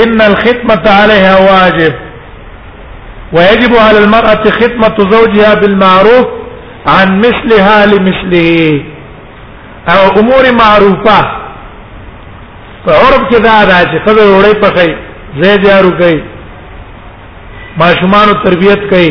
ان 0.04 0.20
الخدمه 0.20 0.88
عليها 0.90 1.36
واجب 1.50 1.94
ويجب 3.32 3.76
على 3.76 3.98
المراه 3.98 4.44
خدمه 4.60 5.10
زوجها 5.10 5.54
بالمعروف 5.54 6.26
عن 6.86 7.18
مثلها 7.18 7.86
لمثله 7.86 8.84
او 9.88 10.10
امور 10.20 10.52
معروفه 10.64 11.30
فعرب 12.86 13.30
کې 13.32 13.40
دا 13.40 13.64
دا 13.64 13.80
چې 13.92 14.04
خبر 14.06 14.20
وړي 14.20 14.54
پخې 14.62 14.94
زه 15.40 15.56
جارو 15.56 15.90
کوي 15.98 16.20
ماشومان 17.78 18.28
تربيت 18.44 18.86
کوي 18.90 19.10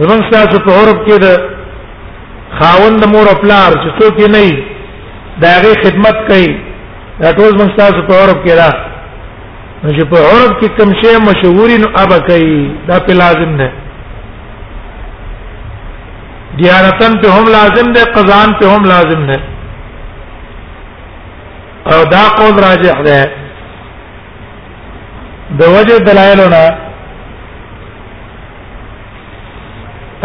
زمونږ 0.00 0.30
تاسو 0.32 0.58
په 0.66 0.72
عرب 0.80 1.00
کې 1.06 1.16
د 1.26 2.58
خاوند 2.60 3.04
مور 3.14 3.26
خپل 3.26 3.50
چې 3.84 3.88
څوک 4.00 4.30
نه 4.36 5.38
دا 5.38 5.54
غي 5.62 5.72
خدمت 5.84 6.20
کوي 6.28 6.52
دا 7.22 7.30
ټول 7.38 7.52
مستاس 7.58 7.94
په 8.08 8.14
عرب 8.24 8.38
کې 8.46 8.54
را 8.60 8.70
نو 9.82 9.90
چې 9.96 10.04
په 10.12 10.16
عرب 10.28 10.54
کې 10.60 10.68
کوم 10.76 10.90
شی 11.00 11.12
مشهور 11.28 11.68
نو 11.82 11.88
اب 12.02 12.10
کوي 12.28 12.54
دا 12.88 12.96
په 13.08 13.12
لازم 13.18 13.52
ده 13.60 13.68
دیانتن 16.60 17.12
په 17.24 17.28
هم 17.36 17.44
لازم 17.56 17.92
ده 17.96 18.02
قزان 18.14 18.48
په 18.62 18.66
هم 18.74 18.84
لازم 18.92 19.22
ده 19.30 19.38
او 21.92 22.00
دا 22.14 22.24
قول 22.40 22.56
راجح 22.68 22.96
ده 23.08 23.20
د 25.62 25.72
وجه 25.74 25.98
دلایلونه 26.10 26.64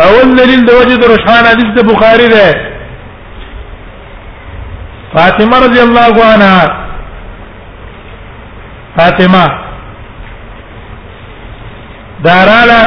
اول 0.06 0.36
دلیل 0.40 0.66
د 0.66 0.72
وجه 0.82 0.96
د 0.98 1.06
رشحان 1.14 1.46
حدیث 1.52 1.70
د 1.78 1.88
بخاری 1.94 2.28
ده 2.28 2.78
فاطمه 5.16 5.58
رضی 5.68 5.82
الله 5.86 6.26
عنها 6.34 6.87
فاطمه 8.98 9.46
داراله 12.24 12.82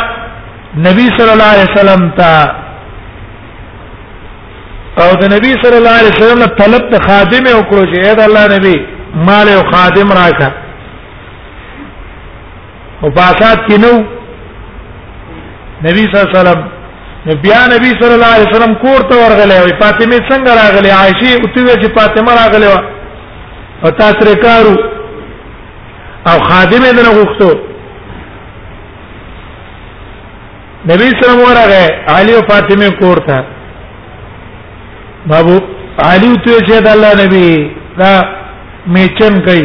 نبی 0.86 1.08
صلی 1.18 1.30
الله 1.34 1.44
علیه 1.54 1.70
وسلم 1.74 2.10
ته 2.18 2.50
او 4.96 5.10
د 5.14 5.24
نبی 5.34 5.52
صلی 5.62 5.76
الله 5.80 5.96
علیه 6.00 6.10
وسلم 6.14 6.38
له 6.38 6.46
طلب 6.46 6.90
ته 6.90 6.98
خادم 7.08 7.46
او 7.56 7.60
کړو 7.62 7.84
چې 7.94 7.98
اې 8.06 8.14
د 8.16 8.20
الله 8.20 8.44
نبی 8.56 8.76
مال 9.26 9.48
او 9.48 9.62
خادم 9.72 10.12
راکا 10.12 10.50
او 13.02 13.10
پاسات 13.10 13.58
کینو 13.68 13.94
نبی 15.86 16.02
صلی 16.06 16.16
الله 16.16 16.30
علیه 16.30 16.40
وسلم 16.40 16.60
بیا 17.44 17.62
نبی 17.74 17.90
صلی 18.00 18.14
الله 18.18 18.32
علیه 18.36 18.50
وسلم 18.52 18.74
کور 18.74 19.00
ته 19.10 19.14
ورغلی 19.24 19.56
او 19.58 19.66
فاطمه 19.82 20.16
څنګه 20.30 20.50
راغلی 20.62 20.90
عائشه 20.90 21.34
او 21.40 21.44
ته 21.54 21.74
چې 21.82 21.88
فاطمه 21.98 22.32
راغلی 22.42 22.66
او 23.84 23.90
تاسو 23.90 24.20
رکارو 24.32 24.74
او 26.28 26.38
خادم 26.48 26.82
یې 26.84 26.92
نه 26.96 27.12
غوښتو 27.18 27.48
نبی 30.90 31.08
سره 31.20 31.34
ورغه 31.44 31.84
علی 32.14 32.32
او 32.34 32.42
فاطمه 32.50 32.90
کور 33.00 33.16
ته 33.28 33.36
بابو 35.30 35.56
علی 36.08 36.32
ته 36.46 36.52
چې 36.66 36.82
د 36.86 36.88
الله 36.94 37.12
نبی 37.24 37.46
دا 38.00 38.12
میچن 38.96 39.40
کوي 39.46 39.64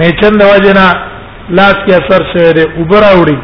میچن 0.00 0.32
د 0.38 0.42
وجنا 0.52 0.86
لاس 1.58 1.74
کې 1.84 1.92
اثر 2.00 2.20
شوی 2.32 2.52
دی 2.58 2.64
اوپر 2.78 3.02
اوړي 3.12 3.38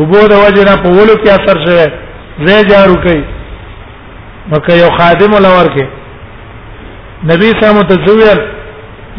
وبو 0.00 0.22
د 0.32 0.34
وجنا 0.44 0.74
په 0.82 0.88
ولو 0.96 1.14
کې 1.24 1.30
اثر 1.40 1.66
شوی 1.66 1.92
زه 2.46 2.64
جارو 2.72 2.94
کوي 3.06 3.22
مکه 4.50 4.72
یو 4.82 4.90
خادم 4.98 5.30
لور 5.46 5.66
کې 5.76 5.86
نبی 7.32 7.48
سره 7.60 7.72
متزویر 7.78 8.38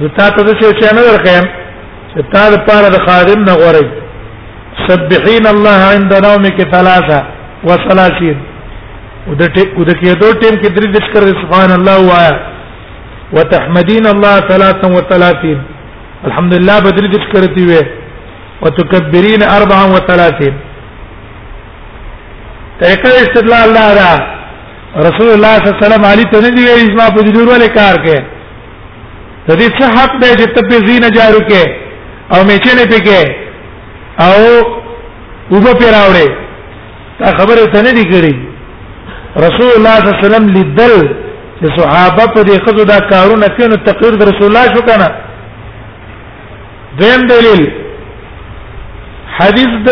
دتا 0.00 0.28
ته 0.28 0.52
څه 0.60 0.72
چې 0.80 0.88
نه 0.96 1.02
درکم 1.10 1.44
چې 2.14 2.20
تا 2.34 2.42
د 2.54 2.62
پاره 2.68 2.88
د 2.94 3.02
خادم 3.08 3.40
نه 3.48 3.52
غوري 3.62 3.84
سبحین 4.88 5.44
الله 5.50 5.78
عند 5.96 6.12
نومك 6.26 6.58
ثلاثه 6.74 7.20
و30 7.64 8.22
ودته 9.28 9.62
ودکه 9.78 10.12
دو 10.20 10.28
ټیم 10.42 10.54
کې 10.62 10.70
درې 10.76 10.88
ذکر 10.96 11.22
سبحان 11.42 11.70
الله 11.78 11.96
وایا 12.10 12.32
وتحمدين 13.32 14.06
الله 14.14 14.34
33 14.54 15.60
الحمد 16.30 16.54
لله 16.58 16.78
بدري 16.88 17.12
ذکر 17.18 17.42
دی 17.54 17.66
وې 17.70 17.86
وتكبرين 18.62 19.42
34 19.52 20.60
طریقه 22.80 23.08
استدلال 23.24 23.62
الله 23.68 23.88
دا 24.00 24.12
رسول 25.08 25.28
الله 25.34 25.54
صلی 25.56 25.68
الله 25.70 25.76
علیه 25.76 25.86
وسلم 25.86 26.04
علی 26.10 26.24
ته 26.32 26.38
نه 26.44 26.50
دی 26.56 26.62
ویل 26.68 26.88
اسما 26.90 27.06
په 27.16 27.20
دې 27.26 27.30
ډول 27.36 27.62
کار 27.78 27.94
کې 28.06 28.16
د 29.46 29.50
دې 29.60 29.68
څه 29.78 29.84
حق 29.96 30.12
دی 30.22 30.30
چې 30.40 30.46
ته 30.54 30.60
په 30.68 30.76
زینه 30.86 31.08
جارو 31.16 31.40
کې 31.48 31.62
او 32.32 32.38
میچې 32.48 32.72
نه 32.78 32.84
پکې 32.92 33.18
او 34.26 34.38
وګ 35.52 35.66
پیراوړې 35.80 36.28
تا 37.18 37.26
خبره 37.38 37.64
ته 37.74 37.80
نه 37.86 37.92
دی 37.96 38.04
کړې 38.12 38.34
رسول 39.46 39.70
الله 39.76 39.94
صلی 39.96 40.10
الله 40.10 40.18
علیه 40.18 40.28
وسلم 40.28 40.50
لیدل 40.56 40.96
چې 41.60 41.80
صحابه 41.80 42.26
په 42.34 42.40
دې 42.42 42.64
خزو 42.64 42.84
دا 42.84 42.98
کارونه 43.12 43.46
کینو 43.56 43.76
تقریر 43.90 44.12
د 44.16 44.22
رسول 44.32 44.46
الله 44.56 44.74
شو 44.74 44.82
کنه 44.90 45.08
دیم 47.00 47.26
دلیل 47.32 47.62
حدیث 49.40 49.72
د 49.88 49.90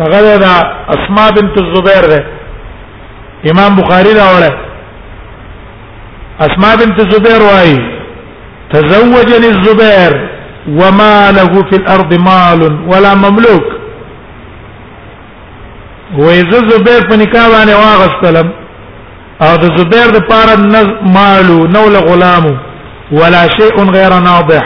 هغه 0.00 0.36
دا 0.36 0.56
اسماء 0.94 1.28
بنت 1.36 1.56
الزبير 1.62 2.04
ده 2.12 2.20
امام 3.52 3.72
بخاري 3.76 4.12
راوړه 4.20 4.52
اسماء 6.40 6.74
بنت 6.80 6.98
الزبير 7.06 7.40
وايي 7.48 7.78
تزوجني 8.72 9.48
الزبير 9.56 10.12
وما 10.68 11.32
له 11.32 11.48
في 11.70 11.76
الارض 11.76 12.14
مال 12.14 12.60
ولا 12.92 13.14
مملوک 13.14 13.64
وإذا 16.18 16.58
زبير 16.68 17.00
په 17.10 17.16
نکاح 17.16 17.46
باندې 17.48 17.74
واغستلم 17.74 18.48
او 19.42 19.56
د 19.56 19.64
زبير 19.78 20.08
د 20.10 20.18
پاره 20.28 20.56
مالو 21.14 21.58
نو 21.74 21.88
له 21.92 21.98
غلامو 22.00 22.56
ولا 23.12 23.48
شيء 23.48 23.76
غير 23.94 24.12
ناضح 24.20 24.64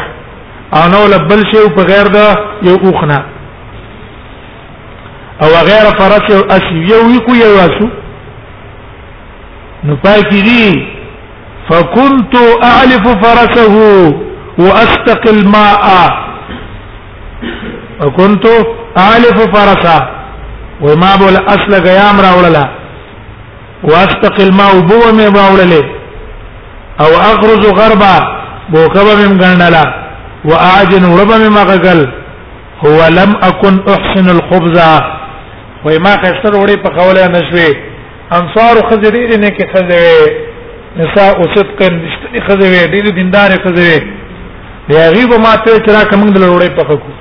او 0.74 0.88
نو 0.88 1.06
له 1.06 1.16
بل 1.16 1.42
شيء 1.52 1.68
په 1.76 1.82
غیر 1.82 2.06
دا 2.08 2.34
یو 2.62 2.76
اوخنه 2.84 3.22
او 5.42 5.48
غیر 5.48 5.86
فرس 5.98 6.30
او 6.36 6.42
اسو 6.54 6.76
یو 6.90 7.00
وی 7.08 7.18
کو 7.26 7.34
یو 7.36 7.54
اسو 7.60 7.86
نو 9.86 9.96
پای 10.02 10.22
کی 10.28 10.42
دی 10.42 10.84
فكنت 11.70 12.34
اعلف 12.64 13.06
فرسه 13.24 13.74
واستقي 14.58 15.30
الماء 15.30 16.10
وكنت 18.00 18.46
اعلف 19.04 19.40
فرسه 19.56 20.08
وما 20.82 21.16
بول 21.16 21.36
اصل 21.54 21.74
غيام 21.86 22.20
راولا 22.26 22.68
واستقي 23.84 24.42
الماء 24.46 24.70
بو 24.80 25.00
مې 25.18 25.32
باولل 25.32 25.74
او 27.00 27.06
اخرج 27.32 27.66
غربا 27.80 28.14
بو 28.68 28.88
کبه 28.88 29.14
مم 29.26 29.36
ګندلا 29.42 29.84
واعجن 30.44 31.18
ربا 31.20 31.36
مم 31.38 31.58
غل 31.58 32.08
هو 32.86 33.06
لم 33.18 33.36
اكن 33.42 33.84
احسن 33.96 34.30
الخبزه 34.38 35.15
وای 35.84 35.98
ما 35.98 36.12
خشته 36.22 36.58
وړي 36.60 36.76
په 36.84 36.90
قوله 36.98 37.28
نشوي 37.28 37.70
انصار 38.38 38.76
خزري 38.90 39.22
دې 39.30 39.36
نه 39.44 39.48
کې 39.48 39.66
خزوي 39.72 41.00
نساء 41.00 41.36
صدق 41.56 41.82
دې 41.82 42.42
خزوي 42.48 42.80
دې 42.92 43.12
دیندار 43.18 43.50
خزوي 43.64 43.98
دې 44.88 45.10
غیب 45.16 45.32
ما 45.46 45.54
ته 45.66 45.84
چر 45.86 46.08
کوم 46.12 46.30
دل 46.36 46.42
وړي 46.42 46.70
په 46.76 46.84
خکو 46.90 47.12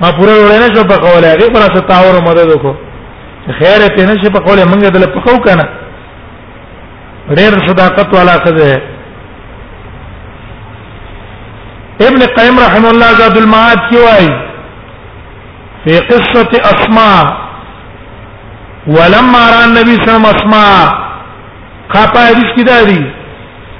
ما 0.00 0.10
پوره 0.18 0.32
وړي 0.32 0.58
نه 0.64 0.68
شو 0.74 0.84
په 0.84 0.96
قوله 1.06 1.34
غیب 1.42 1.56
را 1.62 1.70
ستاور 1.76 2.20
مدد 2.26 2.48
وکړو 2.52 2.74
خیر 3.60 3.86
ته 3.96 4.06
نه 4.10 4.16
شي 4.22 4.30
په 4.36 4.44
قوله 4.50 4.64
منګ 4.64 4.84
دل 4.98 5.08
په 5.16 5.20
خو 5.26 5.38
کنه 5.48 5.66
ډېر 7.30 7.68
صداقت 7.70 8.14
والا 8.18 8.32
خزه 8.46 8.82
ابن 12.06 12.18
قیم 12.36 12.60
رحم 12.66 12.84
الله 12.86 13.12
زاد 13.18 13.36
المعاد 13.38 13.78
کی 13.90 13.96
وایي 14.04 14.30
في 15.84 15.96
قصه 16.08 16.50
اسماء 16.72 17.22
ولما 18.96 19.44
را 19.52 19.60
النبي 19.68 19.94
صلى 20.02 20.16
الله 20.16 20.18
عليه 20.18 20.28
وسلم 20.28 20.36
اسماء 20.36 21.08
خطا 21.92 22.24
حدیث 22.30 22.50
کی 22.56 22.64
داری 22.70 23.00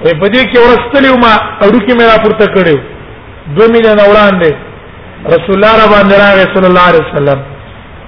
وې 0.04 0.14
په 0.20 0.26
دې 0.28 0.44
کې 0.52 0.62
ورستلیو 0.62 1.18
ما 1.24 1.32
اړو 1.62 1.78
کې 1.86 1.92
میرا 2.00 2.16
پورته 2.22 2.46
کړو 2.54 2.78
دو 3.56 3.62
مینه 3.74 3.94
نوړان 3.94 4.42
دي 4.42 4.52
رسول 5.34 5.54
الله 5.56 5.72
را 5.80 5.86
باندې 5.94 6.14
راغی 6.24 6.44
صلی 6.54 6.66
الله 6.70 6.86
علیه 6.88 7.04
وسلم 7.08 7.38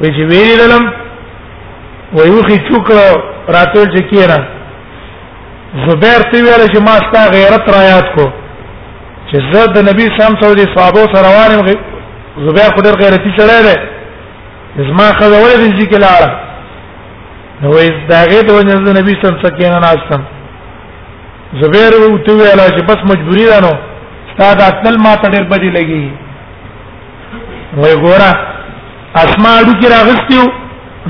وې 0.01 0.11
چې 0.16 0.22
ویری 0.30 0.57
دلم 0.62 0.82
وې 0.90 2.47
خو 2.47 2.59
چوکړو 2.68 3.18
راتل 3.59 3.86
چې 3.97 4.11
کیرا 4.12 4.40
زبیر 5.88 6.20
تی 6.32 6.43
ویل 6.43 6.64
چې 6.72 6.80
ما 6.86 6.97
ستا 7.07 7.22
غیرت 7.36 7.64
را 7.74 7.82
یاد 7.90 8.07
کو 8.16 8.26
چې 9.30 9.55
زه 9.55 9.66
د 9.76 9.88
نبی 9.93 10.03
سم 10.18 10.40
سعودي 10.43 10.66
صحابه 10.76 11.05
سره 11.16 11.28
وانه 11.38 11.80
زبیر 12.37 12.68
خو 12.74 12.83
ډیر 12.85 12.95
غیرتی 13.01 13.30
سره 13.37 13.62
دی 13.68 13.74
زما 14.89 15.07
خزه 15.16 15.39
ولې 15.43 15.70
د 15.70 15.78
ځی 15.78 15.87
کې 15.87 15.99
لاړه 16.05 16.28
نو 17.62 17.70
یې 17.78 18.09
دا 18.11 18.20
غې 18.30 18.41
ته 18.47 18.51
ونه 18.55 18.74
د 18.74 18.99
نبی 18.99 19.12
صلی 19.16 19.24
الله 19.28 19.37
علیه 19.53 19.64
وسلم 19.64 19.87
ناستم 19.87 20.22
زبیر 21.62 21.93
وو 22.01 22.18
ته 22.28 22.33
ویلا 22.37 22.66
چې 22.68 22.83
بس 22.89 23.01
مجبوری 23.12 23.45
ده 23.51 23.59
نو 23.64 23.72
استاد 24.30 24.59
اتل 24.68 24.95
ما 25.07 25.12
ته 25.24 25.30
ډیر 25.35 25.43
بدی 25.53 25.70
لګي 25.76 26.05
وای 27.80 27.95
ګوره 28.05 28.30
اسماء 29.24 29.55
اډو 29.61 29.72
کې 29.80 29.89
راغستیو 29.97 30.45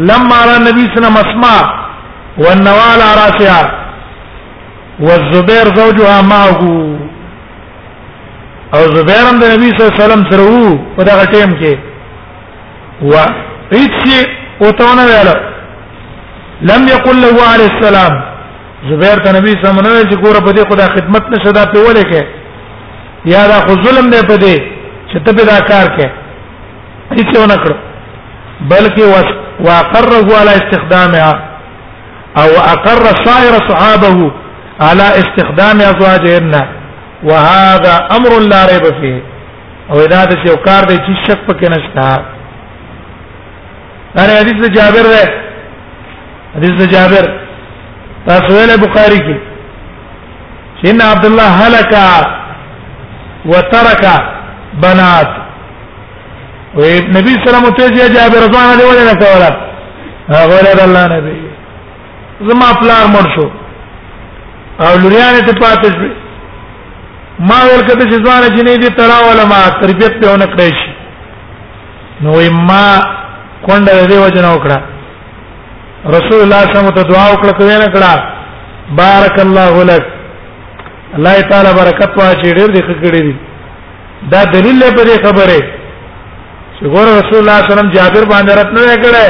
لما 0.09 0.41
را 0.49 0.57
نبی 0.69 0.85
صلی 0.89 0.97
الله 0.97 0.97
علیه 0.97 0.97
وسلم 1.01 1.17
اسماء 1.29 1.63
والنوال 2.39 3.01
على 3.11 3.19
راسها 3.23 3.63
والزبير 5.01 5.67
زوجها 5.79 6.17
معه 6.33 6.61
او 8.77 8.81
زبیر 8.97 9.19
هم 9.29 9.37
د 9.41 9.45
نبی 9.55 9.69
صلی 9.69 9.83
الله 9.83 9.95
علیه 9.95 10.05
وسلم 10.07 10.23
سره 10.31 10.43
وو 10.53 10.71
په 10.97 11.03
دغه 11.09 11.25
ټیم 11.33 11.51
کې 11.61 11.73
و 13.11 13.13
هیڅ 13.79 14.27
او 14.63 14.69
ته 14.79 14.85
ونه 14.91 15.05
ویل 15.11 15.29
لم 16.71 16.83
یقل 16.95 17.17
له 17.25 17.33
علی 17.53 17.67
السلام 17.73 18.15
زبیر 18.91 19.19
ته 19.25 19.31
نبی 19.39 19.51
صلی 19.51 19.63
الله 19.65 19.79
علیه 19.79 19.91
وسلم 19.93 20.11
چې 20.13 20.19
ګوره 20.25 20.41
په 20.47 20.53
دې 20.57 20.65
خدا 20.73 20.87
خدمت 20.97 21.25
نشه 21.35 21.51
دا 21.59 21.65
په 21.75 21.79
ولې 21.87 22.05
کې 22.13 22.23
یا 23.35 23.43
دا 23.55 23.59
خو 23.67 23.73
ظلم 23.87 24.11
دی 24.11 24.21
په 24.31 24.37
دې 24.45 24.57
چې 25.11 25.19
ته 25.25 25.33
په 25.37 25.43
دا 25.53 25.59
کار 25.71 25.87
کې 25.97 26.09
هیڅ 27.17 27.33
ونه 27.39 27.57
کړ 27.65 27.75
بلکې 28.71 29.05
واقره 29.69 30.21
على 30.41 30.53
استخدامها 30.61 31.33
او 32.37 32.49
اقر 32.75 33.01
سائر 33.25 33.55
صحابه 33.71 34.33
على 34.81 35.07
استخدام 35.23 35.77
ازواجهن 35.91 36.63
وهذا 37.23 38.09
امر 38.17 38.39
لا 38.39 38.67
ريب 38.67 38.85
فيه 39.01 39.21
او 39.91 39.97
ادا 40.07 40.21
د 40.31 40.47
یو 40.49 40.57
کار 40.67 40.83
دی 40.91 40.97
چې 40.97 41.13
شک 41.25 41.41
پکې 41.49 41.69
نشته 41.73 42.25
دا 44.15 44.23
حدیث 44.41 44.59
د 44.65 44.73
جابر 44.77 45.07
دی 45.15 45.25
حدیث 46.57 46.73
د 46.83 46.91
جابر 46.95 47.25
تاسو 48.29 48.53
ویل 48.57 48.73
بخاری 48.85 49.21
کې 49.27 49.37
چې 50.79 50.91
ان 50.91 51.01
عبد 51.03 51.25
الله 51.25 51.49
هلك 51.63 51.93
وترك 53.45 54.05
بنات 54.85 55.31
و 56.75 56.81
نبی 57.17 57.33
صلی 57.45 57.59
الله 57.59 57.69
علیه 57.69 57.85
وسلم 57.85 58.19
جابر 58.19 58.39
رضوان 58.47 58.79
دی 58.79 58.85
ولې 58.91 59.05
نه 59.09 59.15
کوله 59.23 59.51
هغه 60.35 60.65
له 60.67 60.85
الله 60.89 61.05
نبی 61.17 61.41
زما 62.51 62.73
پلار 62.83 63.05
مړ 63.15 63.25
شو 63.37 63.49
او 64.85 64.99
لوريانه 64.99 65.41
ته 65.41 65.61
پاتې 65.61 65.95
شوی 65.97 66.22
ما 67.49 67.59
ورکته 67.71 68.05
چې 68.11 68.25
ځوانه 68.25 68.49
جنې 68.57 68.77
دي 68.83 68.89
تراول 68.97 69.39
ما 69.53 69.61
تربيت 69.83 70.15
په 70.23 70.33
ونه 70.35 70.47
کړی 70.47 70.71
شي 70.81 70.91
نو 72.25 72.33
ما 72.69 72.85
کونډه 73.67 74.07
دې 74.11 74.19
وجنه 74.25 74.51
وکړه 74.55 74.79
رسول 76.17 76.41
الله 76.43 76.63
صلی 76.67 76.79
الله 76.79 76.87
علیه 76.87 76.93
وسلم 76.93 76.99
ته 76.99 77.11
دعا 77.13 77.25
وکړه 77.33 77.53
کوي 77.61 77.77
نه 77.85 77.89
کړه 77.95 78.13
بارک 79.03 79.37
الله 79.47 79.85
لك 79.85 80.07
الله 81.19 81.35
تعالی 81.51 81.73
برکت 81.81 82.13
واچې 82.21 82.49
ډېر 82.59 82.69
دې 82.75 82.83
کړې 82.87 83.25
دي 83.27 83.35
دا 84.33 84.41
دلیل 84.55 84.79
له 84.85 84.89
پرې 84.97 85.15
خبره 85.27 85.61
چې 86.77 86.83
ګور 86.95 87.07
رسول 87.09 87.11
الله 87.11 87.29
صلی 87.39 87.41
الله 87.41 87.61
علیه 87.61 87.75
وسلم 87.75 87.91
جابر 87.99 88.23
باندې 88.33 88.53
رات 88.59 88.71
نه 88.79 88.95
کړه 89.03 89.27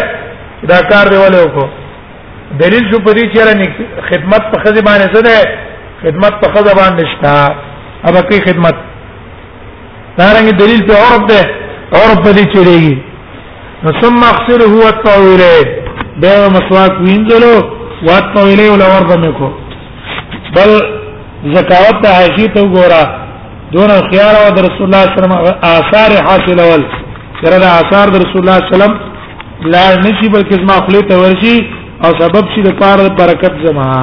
دا 0.70 0.78
کار 0.90 1.06
دی 1.14 1.18
ولې 1.22 1.40
وکړو 1.44 1.68
دلیل 2.62 2.88
شو 2.92 2.98
پرې 3.06 3.22
چې 3.34 4.06
خدمت 4.08 4.42
په 4.52 4.56
خزه 4.62 4.82
باندې 4.88 5.06
څه 5.16 5.22
ده 5.22 5.38
خدمت 6.02 6.32
په 6.42 6.48
خزه 6.54 6.74
باندې 6.80 7.04
شتا 7.16 7.36
ابا 8.11 8.20
کوي 8.28 8.38
خدمت 8.46 8.76
دارنګ 10.18 10.50
دلیل 10.61 10.80
په 10.88 10.94
عرب 11.07 11.26
ده 11.26 11.40
عرب 12.00 12.24
په 12.24 12.30
دې 12.36 12.44
چریږي 12.55 13.03
نو 13.84 13.92
ثم 14.00 14.16
اغسله 14.28 14.64
هو 14.74 14.82
الطاوله 14.92 15.57
به 16.24 16.34
مسواک 16.55 16.92
وینځلو 17.05 17.55
واتطاوله 18.09 18.66
ولا 18.70 18.86
ورده 18.94 19.16
مکو 19.26 19.48
بل 20.57 20.70
زکاوت 21.57 22.03
ته 22.07 22.16
حاشی 22.18 22.48
ته 22.59 22.62
ګورا 22.74 23.03
دون 23.76 23.90
خيار 24.11 24.34
او 24.44 24.50
رسول 24.68 24.84
الله 24.86 25.03
صلی 25.03 25.24
الله 25.28 25.38
علیه 25.38 25.46
وسلم 25.46 25.64
آثار 25.78 26.11
حاصل 26.30 26.61
اول 26.64 26.84
سره 27.42 27.57
د 27.66 27.68
آثار 27.70 28.09
د 28.16 28.24
رسول 28.24 28.44
الله 28.48 28.59
صلی 28.59 28.74
الله 28.74 28.74
علیه 28.74 28.74
وسلم 28.78 29.00
لا 29.76 29.86
نشي 30.05 30.28
بلکې 30.34 30.66
زما 30.66 30.82
خلیته 30.86 31.14
ورشي 31.24 31.57
او 32.05 32.11
سبب 32.24 32.44
شي 32.57 32.62
د 32.68 32.78
پاره 32.84 33.09
برکت 33.24 33.66
زما 33.68 33.98